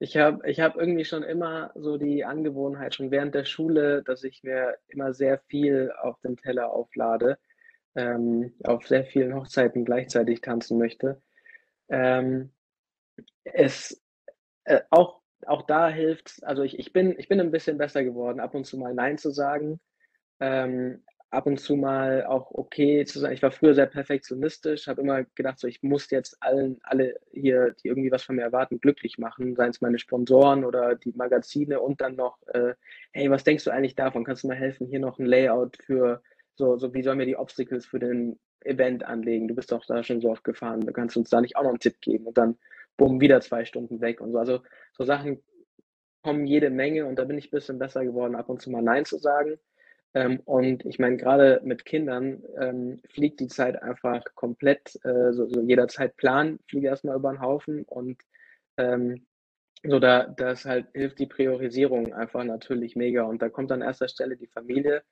[0.00, 4.24] Ich habe ich hab irgendwie schon immer so die Angewohnheit, schon während der Schule, dass
[4.24, 7.38] ich mir immer sehr viel auf dem Teller auflade,
[7.94, 11.22] ähm, auf sehr vielen Hochzeiten gleichzeitig tanzen möchte.
[11.88, 12.52] Ähm,
[13.44, 14.02] es
[14.64, 18.40] äh, auch, auch da hilft, also ich, ich, bin, ich bin ein bisschen besser geworden,
[18.40, 19.80] ab und zu mal Nein zu sagen.
[20.40, 23.32] Ähm, ab und zu mal auch okay zu sein.
[23.32, 27.74] Ich war früher sehr perfektionistisch, habe immer gedacht, so ich muss jetzt allen, alle hier,
[27.82, 31.80] die irgendwie was von mir erwarten, glücklich machen, seien es meine Sponsoren oder die Magazine
[31.80, 32.74] und dann noch, äh,
[33.12, 34.24] hey, was denkst du eigentlich davon?
[34.24, 34.88] Kannst du mal helfen?
[34.88, 36.20] Hier noch ein Layout für
[36.56, 39.46] so, so wie sollen wir die Obstacles für den Event anlegen?
[39.46, 41.70] Du bist doch da schon so oft gefahren, du kannst uns da nicht auch noch
[41.70, 42.58] einen Tipp geben und dann
[42.96, 44.38] bumm, wieder zwei Stunden weg und so.
[44.38, 44.62] Also
[44.92, 45.42] so Sachen
[46.22, 48.82] kommen jede Menge und da bin ich ein bisschen besser geworden, ab und zu mal
[48.82, 49.58] Nein zu sagen
[50.14, 55.48] ähm, und ich meine, gerade mit Kindern ähm, fliegt die Zeit einfach komplett, äh, so,
[55.48, 58.20] so jeder Zeitplan fliegt erstmal über den Haufen und
[58.76, 59.26] ähm,
[59.82, 64.08] so da das halt hilft die Priorisierung einfach natürlich mega und da kommt an erster
[64.08, 65.02] Stelle die Familie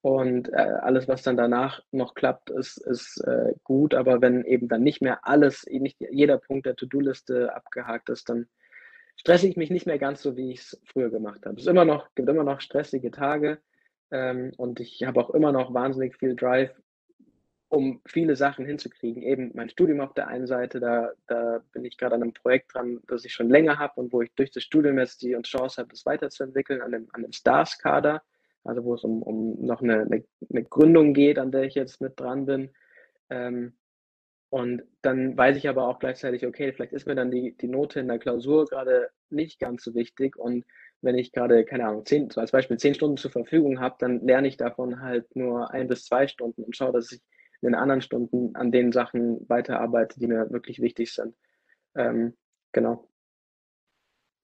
[0.00, 4.68] und äh, alles, was dann danach noch klappt, ist, ist äh, gut, aber wenn eben
[4.68, 8.48] dann nicht mehr alles, nicht jeder Punkt der To-Do-Liste abgehakt ist, dann
[9.16, 11.56] stresse ich mich nicht mehr ganz so, wie ich es früher gemacht habe.
[11.56, 13.58] Es ist immer noch, gibt immer noch stressige Tage,
[14.10, 16.70] ähm, und ich habe auch immer noch wahnsinnig viel Drive,
[17.68, 19.22] um viele Sachen hinzukriegen.
[19.22, 22.74] Eben mein Studium auf der einen Seite, da, da bin ich gerade an einem Projekt
[22.74, 25.80] dran, das ich schon länger habe und wo ich durch das Studium jetzt die Chance
[25.80, 28.22] habe, das weiterzuentwickeln, an dem, an dem Stars-Kader,
[28.64, 32.00] also wo es um, um noch eine, eine, eine, Gründung geht, an der ich jetzt
[32.00, 32.70] mit dran bin.
[33.28, 33.74] Ähm,
[34.50, 38.00] und dann weiß ich aber auch gleichzeitig, okay, vielleicht ist mir dann die, die Note
[38.00, 40.64] in der Klausur gerade nicht ganz so wichtig und
[41.00, 44.48] wenn ich gerade, keine Ahnung, zehn, als Beispiel zehn Stunden zur Verfügung habe, dann lerne
[44.48, 47.20] ich davon halt nur ein bis zwei Stunden und schaue, dass ich
[47.60, 51.34] in den anderen Stunden an den Sachen weiterarbeite, die mir wirklich wichtig sind.
[51.96, 52.36] Ähm,
[52.72, 53.08] genau.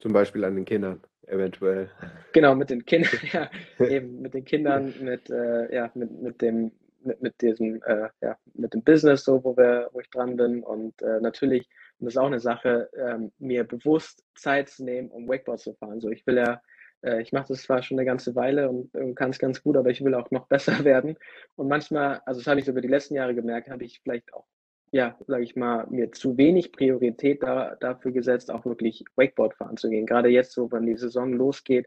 [0.01, 1.91] Zum Beispiel an den Kindern, eventuell.
[2.33, 6.73] Genau, mit den Kindern, ja, eben mit den Kindern, mit, äh, ja, mit, mit dem,
[7.03, 10.63] mit, mit diesem, äh, ja, mit dem Business, so wo wir, wo ich dran bin
[10.63, 11.69] und äh, natürlich
[12.05, 15.73] und das ist auch eine Sache, ähm, mir bewusst Zeit zu nehmen, um Wakeboard zu
[15.73, 16.01] fahren.
[16.01, 16.61] So, ich will ja,
[17.03, 19.79] äh, ich mache das zwar schon eine ganze Weile und, und kann es ganz gut,
[19.79, 21.17] aber ich will auch noch besser werden.
[21.57, 24.35] Und manchmal, also das habe ich so über die letzten Jahre gemerkt, habe ich vielleicht
[24.35, 24.45] auch,
[24.93, 29.79] ja, sage ich mal, mir zu wenig Priorität da, dafür gesetzt, auch wirklich Wakeboard fahren
[29.79, 30.05] zu gehen.
[30.05, 31.87] Gerade jetzt, so wenn die Saison losgeht,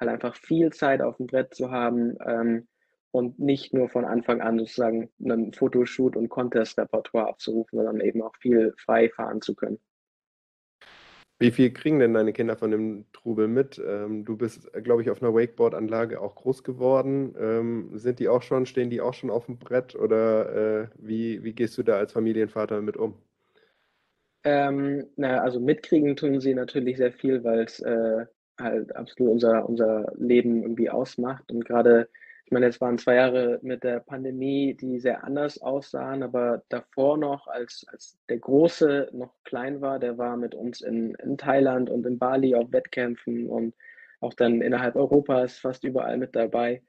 [0.00, 2.16] halt einfach viel Zeit auf dem Brett zu haben.
[2.26, 2.66] Ähm,
[3.10, 8.36] und nicht nur von Anfang an sozusagen einen Fotoshoot und Contest-Repertoire abzurufen, sondern eben auch
[8.36, 9.78] viel frei fahren zu können.
[11.40, 13.80] Wie viel kriegen denn deine Kinder von dem Trubel mit?
[13.86, 17.34] Ähm, du bist, glaube ich, auf einer Wakeboard-Anlage auch groß geworden.
[17.38, 21.44] Ähm, sind die auch schon, stehen die auch schon auf dem Brett oder äh, wie,
[21.44, 23.14] wie gehst du da als Familienvater mit um?
[24.42, 28.26] Ähm, na, also mitkriegen tun sie natürlich sehr viel, weil es äh,
[28.58, 31.52] halt absolut unser, unser Leben irgendwie ausmacht.
[31.52, 32.08] Und gerade,
[32.48, 37.18] ich meine, es waren zwei Jahre mit der Pandemie, die sehr anders aussahen, aber davor
[37.18, 41.90] noch, als, als der Große noch klein war, der war mit uns in, in Thailand
[41.90, 43.74] und in Bali auf Wettkämpfen und
[44.20, 46.82] auch dann innerhalb Europas fast überall mit dabei.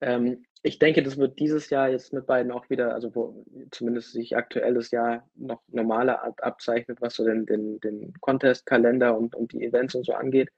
[0.00, 4.14] Ähm, ich denke, das wird dieses Jahr jetzt mit beiden auch wieder, also wo zumindest
[4.14, 9.52] sich aktuell das Jahr noch normaler abzeichnet, was so den, den, den Contest-Kalender und, und
[9.52, 10.50] die Events und so angeht.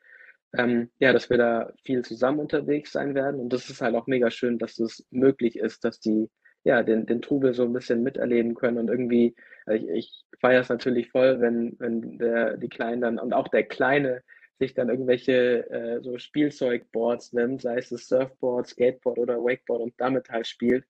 [0.56, 3.40] Ähm, ja, dass wir da viel zusammen unterwegs sein werden.
[3.40, 6.30] Und das ist halt auch mega schön, dass es das möglich ist, dass die
[6.64, 8.78] ja den, den Trubel so ein bisschen miterleben können.
[8.78, 9.34] Und irgendwie,
[9.66, 13.48] also ich, ich feiere es natürlich voll, wenn, wenn der, die Kleinen dann und auch
[13.48, 14.22] der Kleine
[14.58, 19.94] sich dann irgendwelche äh, so Spielzeugboards nimmt, sei es das Surfboard, Skateboard oder Wakeboard und
[19.98, 20.84] damit halt spielt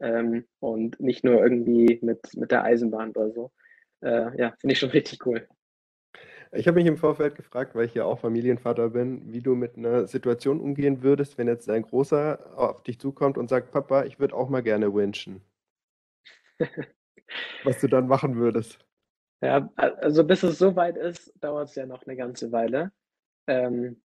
[0.00, 3.52] ähm, und nicht nur irgendwie mit, mit der Eisenbahn oder so.
[4.00, 5.46] Äh, ja, finde ich schon richtig cool.
[6.54, 9.78] Ich habe mich im Vorfeld gefragt, weil ich ja auch Familienvater bin, wie du mit
[9.78, 14.20] einer Situation umgehen würdest, wenn jetzt ein Großer auf dich zukommt und sagt, Papa, ich
[14.20, 15.40] würde auch mal gerne winchen.
[17.64, 18.78] Was du dann machen würdest.
[19.40, 22.92] Ja, also bis es so weit ist, dauert es ja noch eine ganze Weile.
[23.46, 24.02] Ähm,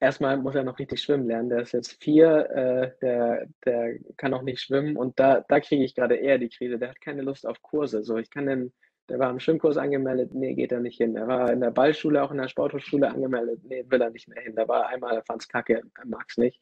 [0.00, 1.50] erstmal muss er noch richtig schwimmen lernen.
[1.50, 5.84] Der ist jetzt vier, äh, der, der kann noch nicht schwimmen und da, da kriege
[5.84, 6.78] ich gerade eher die Krise.
[6.78, 8.02] Der hat keine Lust auf Kurse.
[8.02, 8.72] So, ich kann den,
[9.10, 11.16] der war im Schwimmkurs angemeldet, nee, geht er nicht hin.
[11.16, 14.42] Er war in der Ballschule, auch in der Sporthochschule angemeldet, nee, will er nicht mehr
[14.42, 14.54] hin.
[14.56, 16.60] Da war einmal, er fand es kacke, er mag es nicht.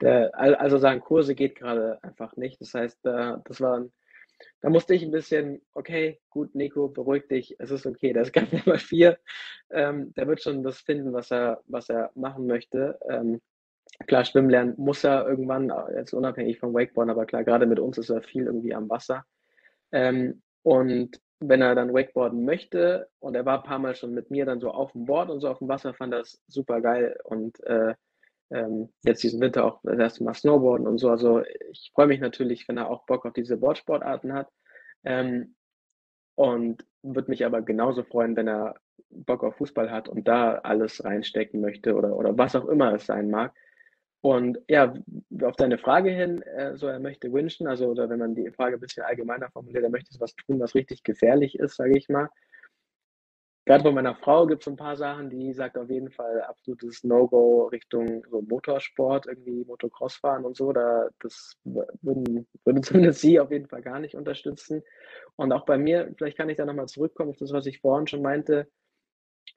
[0.00, 2.60] Der, also sagen, Kurse geht gerade einfach nicht.
[2.60, 3.92] Das heißt, das war ein
[4.60, 8.32] da musste ich ein bisschen, okay, gut, Nico, beruhig dich, es ist okay, der ist
[8.32, 9.18] ganz Nummer vier.
[9.70, 12.98] Ähm, der wird schon das finden, was er, was er machen möchte.
[13.08, 13.40] Ähm,
[14.06, 17.98] klar, schwimmen lernen muss er irgendwann, jetzt unabhängig vom Wakeboard, aber klar, gerade mit uns
[17.98, 19.24] ist er viel irgendwie am Wasser.
[19.92, 24.30] Ähm, und wenn er dann Wakeboarden möchte, und er war ein paar Mal schon mit
[24.30, 27.18] mir dann so auf dem Board und so auf dem Wasser, fand das super geil
[27.24, 27.94] und äh,
[28.50, 31.10] ähm, jetzt diesen Winter auch das erste Mal Snowboarden und so.
[31.10, 34.48] Also ich freue mich natürlich, wenn er auch Bock auf diese Boardsportarten hat.
[35.04, 35.56] Ähm,
[36.36, 38.76] und würde mich aber genauso freuen, wenn er
[39.10, 43.06] Bock auf Fußball hat und da alles reinstecken möchte oder, oder was auch immer es
[43.06, 43.54] sein mag.
[44.26, 44.92] Und ja,
[45.42, 48.76] auf deine Frage hin, äh, so er möchte wünschen, also oder wenn man die Frage
[48.76, 52.28] ein bisschen allgemeiner formuliert, er möchte was tun, was richtig gefährlich ist, sage ich mal,
[53.66, 57.02] Gerade bei meiner Frau gibt es ein paar Sachen, die sagt auf jeden Fall absolutes
[57.02, 60.72] No-Go Richtung so Motorsport, irgendwie Motocross fahren und so.
[60.72, 64.84] Da, das würden, würde zumindest sie auf jeden Fall gar nicht unterstützen.
[65.34, 68.06] Und auch bei mir, vielleicht kann ich da nochmal zurückkommen auf das, was ich vorhin
[68.06, 68.68] schon meinte.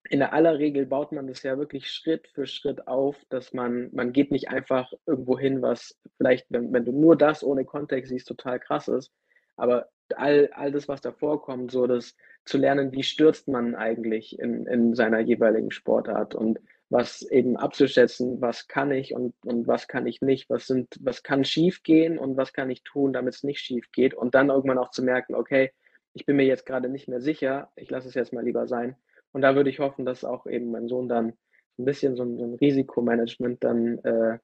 [0.09, 4.13] In aller Regel baut man das ja wirklich Schritt für Schritt auf, dass man, man
[4.13, 8.27] geht nicht einfach irgendwo hin, was vielleicht, wenn, wenn du nur das ohne Kontext siehst,
[8.27, 9.11] total krass ist.
[9.57, 14.39] Aber all, all das, was davor kommt, so das zu lernen, wie stürzt man eigentlich
[14.39, 16.59] in, in seiner jeweiligen Sportart und
[16.89, 21.21] was eben abzuschätzen, was kann ich und, und was kann ich nicht, was sind, was
[21.21, 24.49] kann schief gehen und was kann ich tun, damit es nicht schief geht und dann
[24.49, 25.71] irgendwann auch zu merken, okay,
[26.13, 28.95] ich bin mir jetzt gerade nicht mehr sicher, ich lasse es jetzt mal lieber sein.
[29.31, 31.33] Und da würde ich hoffen, dass auch eben mein Sohn dann
[31.77, 34.39] ein bisschen so ein, so ein Risikomanagement dann äh,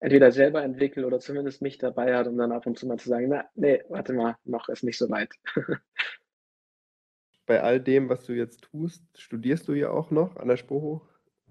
[0.00, 3.08] entweder selber entwickelt oder zumindest mich dabei hat, um dann ab und zu mal zu
[3.08, 5.30] sagen, na, nee, warte mal, noch ist nicht so weit.
[7.46, 11.02] Bei all dem, was du jetzt tust, studierst du ja auch noch an der Spoho.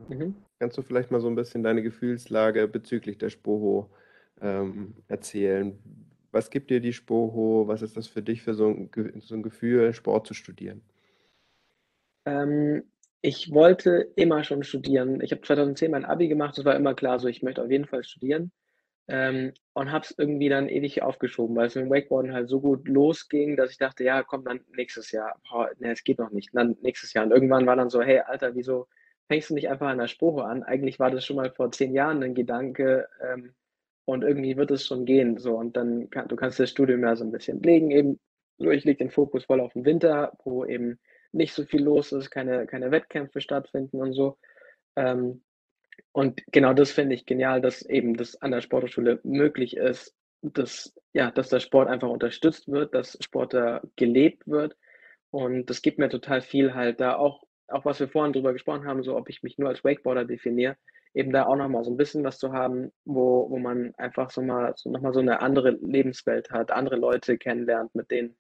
[0.08, 0.36] Mhm.
[0.60, 3.91] Kannst du vielleicht mal so ein bisschen deine Gefühlslage bezüglich der Spoho
[4.41, 5.78] ähm, erzählen?
[6.32, 7.67] Was gibt dir die Spoho?
[7.67, 10.82] Was ist das für dich für so ein, so ein Gefühl, Sport zu studieren?
[12.26, 12.84] Ähm,
[13.22, 15.22] ich wollte immer schon studieren.
[15.22, 17.86] Ich habe 2010 mein Abi gemacht, es war immer klar so, ich möchte auf jeden
[17.86, 18.52] Fall studieren.
[19.08, 22.62] Ähm, und habe es irgendwie dann ewig aufgeschoben, weil es mit dem Wakeboarden halt so
[22.62, 25.40] gut losging, dass ich dachte, ja, komm, dann nächstes Jahr.
[25.50, 26.50] Boah, ne, es geht noch nicht.
[26.54, 27.26] Dann nächstes Jahr.
[27.26, 28.88] Und irgendwann war dann so, hey, Alter, wieso
[29.28, 30.64] fängst du nicht einfach an der Spruche an?
[30.64, 33.54] Eigentlich war das schon mal vor zehn Jahren ein Gedanke ähm,
[34.06, 35.38] und irgendwie wird es schon gehen.
[35.38, 38.20] So, und dann kann, du kannst das Studium ja so ein bisschen legen, eben,
[38.58, 41.00] ich lege den Fokus voll auf den Winter, wo eben
[41.34, 44.38] nicht so viel los ist, keine, keine Wettkämpfe stattfinden und so.
[44.96, 45.43] Ähm,
[46.12, 50.93] und genau das finde ich genial, dass eben das an der Sporthochschule möglich ist, dass,
[51.14, 54.76] ja, dass der Sport einfach unterstützt wird, dass Sport da gelebt wird.
[55.32, 58.86] Und das gibt mir total viel halt da auch, auch was wir vorhin drüber gesprochen
[58.86, 60.78] haben, so ob ich mich nur als Wakeboarder definiere,
[61.14, 64.41] eben da auch nochmal so ein bisschen was zu haben, wo, wo man einfach so
[64.41, 68.36] mal so nochmal so eine andere Lebenswelt hat, andere Leute kennenlernt, mit denen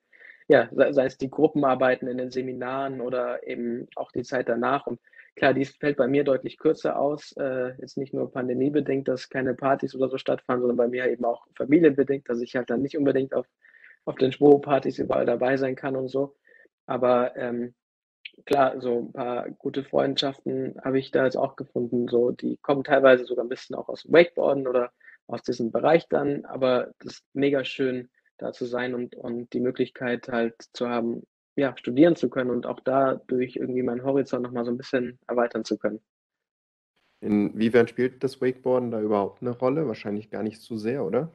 [0.47, 4.87] ja, sei, es die Gruppenarbeiten in den Seminaren oder eben auch die Zeit danach.
[4.87, 4.99] Und
[5.35, 7.33] klar, dies fällt bei mir deutlich kürzer aus.
[7.37, 11.25] Äh, jetzt nicht nur pandemiebedingt, dass keine Partys oder so stattfanden, sondern bei mir eben
[11.25, 13.47] auch familienbedingt, dass ich halt dann nicht unbedingt auf,
[14.05, 16.35] auf den Schwo-Partys überall dabei sein kann und so.
[16.85, 17.73] Aber ähm,
[18.45, 22.07] klar, so ein paar gute Freundschaften habe ich da jetzt auch gefunden.
[22.07, 24.91] So, die kommen teilweise sogar ein bisschen auch aus dem Wakeboarden oder
[25.27, 29.59] aus diesem Bereich dann, aber das ist mega schön, da zu sein und, und die
[29.59, 31.23] Möglichkeit halt zu haben,
[31.55, 35.63] ja, studieren zu können und auch dadurch irgendwie meinen Horizont nochmal so ein bisschen erweitern
[35.65, 35.99] zu können.
[37.21, 39.87] Inwiefern spielt das Wakeboarden da überhaupt eine Rolle?
[39.87, 41.31] Wahrscheinlich gar nicht so sehr, oder?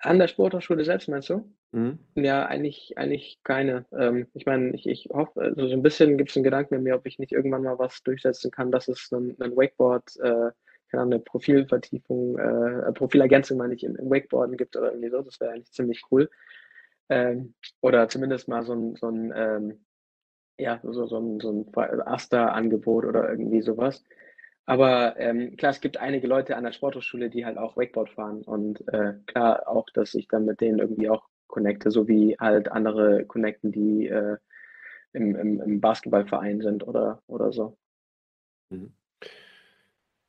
[0.00, 1.48] An der Sporthochschule selbst, meinst du?
[1.72, 1.98] Mhm.
[2.14, 3.86] Ja, eigentlich, eigentlich keine.
[3.92, 6.82] Ähm, ich meine, ich, ich hoffe, also so ein bisschen gibt es einen Gedanken in
[6.82, 10.50] mir, ob ich nicht irgendwann mal was durchsetzen kann, dass es einen, einen Wakeboard, äh,
[10.92, 15.22] eine Profilvertiefung, äh, Profilergänzung meine ich im, im Wakeboarden gibt oder irgendwie so.
[15.22, 16.30] Das wäre eigentlich ziemlich cool.
[17.08, 19.86] Ähm, oder zumindest mal so ein, so ein ähm,
[20.58, 24.04] ja, so, so ein, so ein Aster-Angebot oder irgendwie sowas.
[24.64, 28.42] Aber ähm, klar, es gibt einige Leute an der Sporthochschule, die halt auch Wakeboard fahren
[28.42, 32.70] und äh, klar auch, dass ich dann mit denen irgendwie auch connecte, so wie halt
[32.72, 34.38] andere connecten, die äh,
[35.12, 37.76] im, im, im Basketballverein sind oder, oder so.
[38.70, 38.92] Mhm.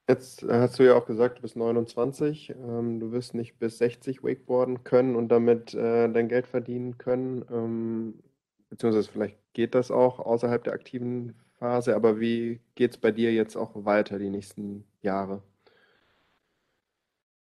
[0.09, 3.77] Jetzt äh, hast du ja auch gesagt, du bist 29, ähm, du wirst nicht bis
[3.77, 7.45] 60 Wakeboarden können und damit äh, dein Geld verdienen können.
[7.51, 8.23] Ähm,
[8.69, 13.33] beziehungsweise vielleicht geht das auch außerhalb der aktiven Phase, aber wie geht es bei dir
[13.33, 15.43] jetzt auch weiter die nächsten Jahre?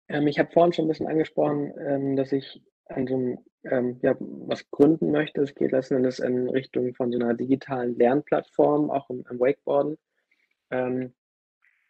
[0.09, 3.99] Ähm, ich habe vorhin schon ein bisschen angesprochen, ähm, dass ich an so einem, ähm,
[4.03, 5.41] ja, was gründen möchte.
[5.41, 9.97] Es geht letzten Endes in Richtung von so einer digitalen Lernplattform, auch im, im Wakeboarden.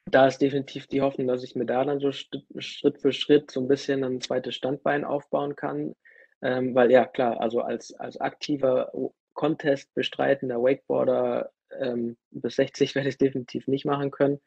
[0.06, 3.62] Da ist definitiv die Hoffnung, dass ich mir da dann so Schritt für Schritt so
[3.62, 5.96] ein bisschen ein zweites Standbein aufbauen kann.
[6.42, 8.92] Ähm, weil ja, klar, also als, als aktiver
[9.34, 14.40] Contest bestreitender Wakeboarder ähm, bis 60 werde ich es definitiv nicht machen können.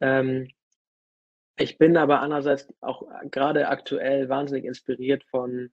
[0.00, 0.48] Ähm,
[1.56, 5.72] ich bin aber andererseits auch gerade aktuell wahnsinnig inspiriert von,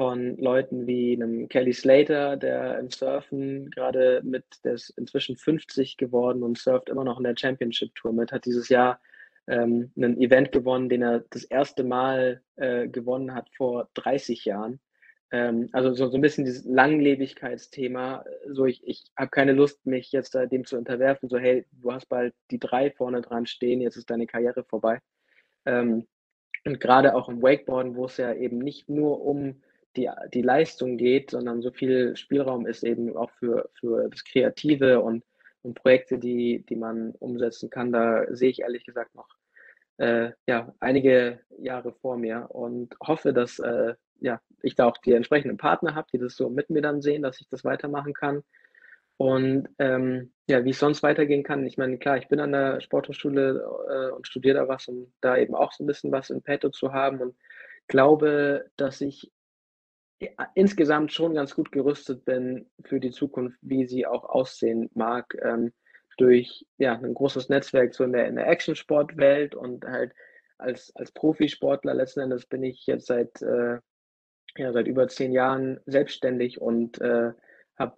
[0.00, 5.98] von Leuten wie einem Kelly Slater, der im Surfen gerade mit, der ist inzwischen 50
[5.98, 8.98] geworden und surft immer noch in der Championship Tour mit, hat dieses Jahr
[9.46, 14.80] ähm, ein Event gewonnen, den er das erste Mal äh, gewonnen hat vor 30 Jahren.
[15.32, 18.24] Ähm, also so, so ein bisschen dieses Langlebigkeitsthema.
[18.48, 21.92] So, ich, ich habe keine Lust, mich jetzt da dem zu unterwerfen, so, hey, du
[21.92, 25.00] hast bald die drei vorne dran stehen, jetzt ist deine Karriere vorbei.
[25.66, 26.06] Ähm,
[26.64, 29.60] und gerade auch im Wakeboarden, wo es ja eben nicht nur um
[29.96, 35.00] die, die Leistung geht, sondern so viel Spielraum ist eben auch für, für das Kreative
[35.00, 35.24] und,
[35.62, 37.92] und Projekte, die, die man umsetzen kann.
[37.92, 39.28] Da sehe ich ehrlich gesagt noch
[40.00, 45.12] äh, ja, einige Jahre vor mir und hoffe, dass äh, ja, ich da auch die
[45.12, 48.42] entsprechenden Partner habe, die das so mit mir dann sehen, dass ich das weitermachen kann.
[49.18, 52.80] Und ähm, ja, wie es sonst weitergehen kann, ich meine, klar, ich bin an der
[52.80, 56.40] Sporthochschule äh, und studiere da was, um da eben auch so ein bisschen was in
[56.42, 57.36] petto zu haben und
[57.86, 59.30] glaube, dass ich
[60.54, 65.72] insgesamt schon ganz gut gerüstet bin für die Zukunft, wie sie auch aussehen mag, ähm,
[66.18, 70.12] durch ja, ein großes Netzwerk so in der, in der Action-Sport-Welt und halt
[70.58, 73.78] als, als Profisportler letzten Endes bin ich jetzt seit, äh,
[74.56, 77.32] ja, seit über zehn Jahren selbstständig und äh,
[77.78, 77.96] habe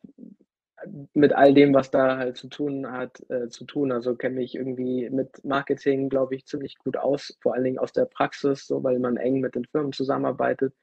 [1.15, 3.91] mit all dem, was da halt zu tun hat, äh, zu tun.
[3.91, 7.93] Also kenne mich irgendwie mit Marketing, glaube ich, ziemlich gut aus, vor allen Dingen aus
[7.93, 10.75] der Praxis, so weil man eng mit den Firmen zusammenarbeitet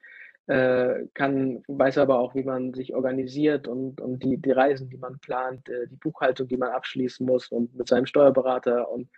[0.46, 4.96] äh, kann, weiß aber auch, wie man sich organisiert und, und die, die Reisen, die
[4.96, 9.08] man plant, äh, die Buchhaltung, die man abschließen muss und mit seinem Steuerberater und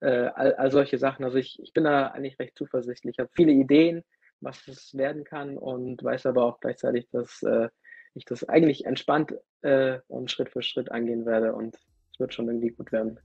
[0.00, 1.24] äh, all, all solche Sachen.
[1.24, 3.16] Also ich, ich bin da eigentlich recht zuversichtlich.
[3.16, 4.04] Ich habe viele Ideen,
[4.40, 7.68] was es werden kann und weiß aber auch gleichzeitig, dass äh,
[8.14, 11.76] ich das eigentlich entspannt äh, und Schritt für Schritt angehen werde und
[12.12, 13.18] es wird schon irgendwie gut werden.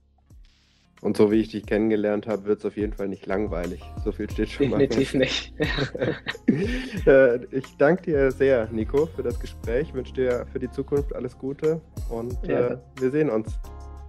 [1.04, 3.82] Und so wie ich dich kennengelernt habe, wird es auf jeden Fall nicht langweilig.
[4.02, 5.20] So viel steht schon Definitiv mal.
[5.20, 6.16] Definitiv nicht.
[7.06, 9.88] Äh, ich danke dir sehr, Nico, für das Gespräch.
[9.88, 12.68] Ich wünsche dir für die Zukunft alles Gute und ja.
[12.68, 13.58] äh, wir sehen uns.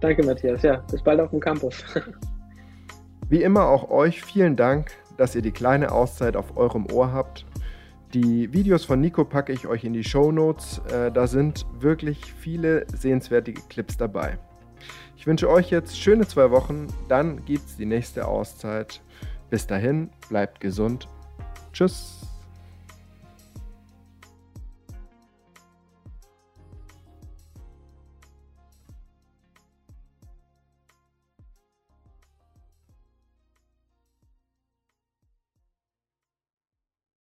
[0.00, 0.62] Danke, Matthias.
[0.62, 1.84] Ja, bis bald auf dem Campus.
[3.28, 7.44] Wie immer auch euch vielen Dank, dass ihr die kleine Auszeit auf eurem Ohr habt.
[8.14, 10.80] Die Videos von Nico packe ich euch in die Show Notes.
[10.90, 14.38] Äh, da sind wirklich viele sehenswerte Clips dabei.
[15.16, 19.00] Ich wünsche euch jetzt schöne zwei Wochen, dann gibt es die nächste Auszeit.
[19.50, 21.08] Bis dahin, bleibt gesund.
[21.72, 22.35] Tschüss.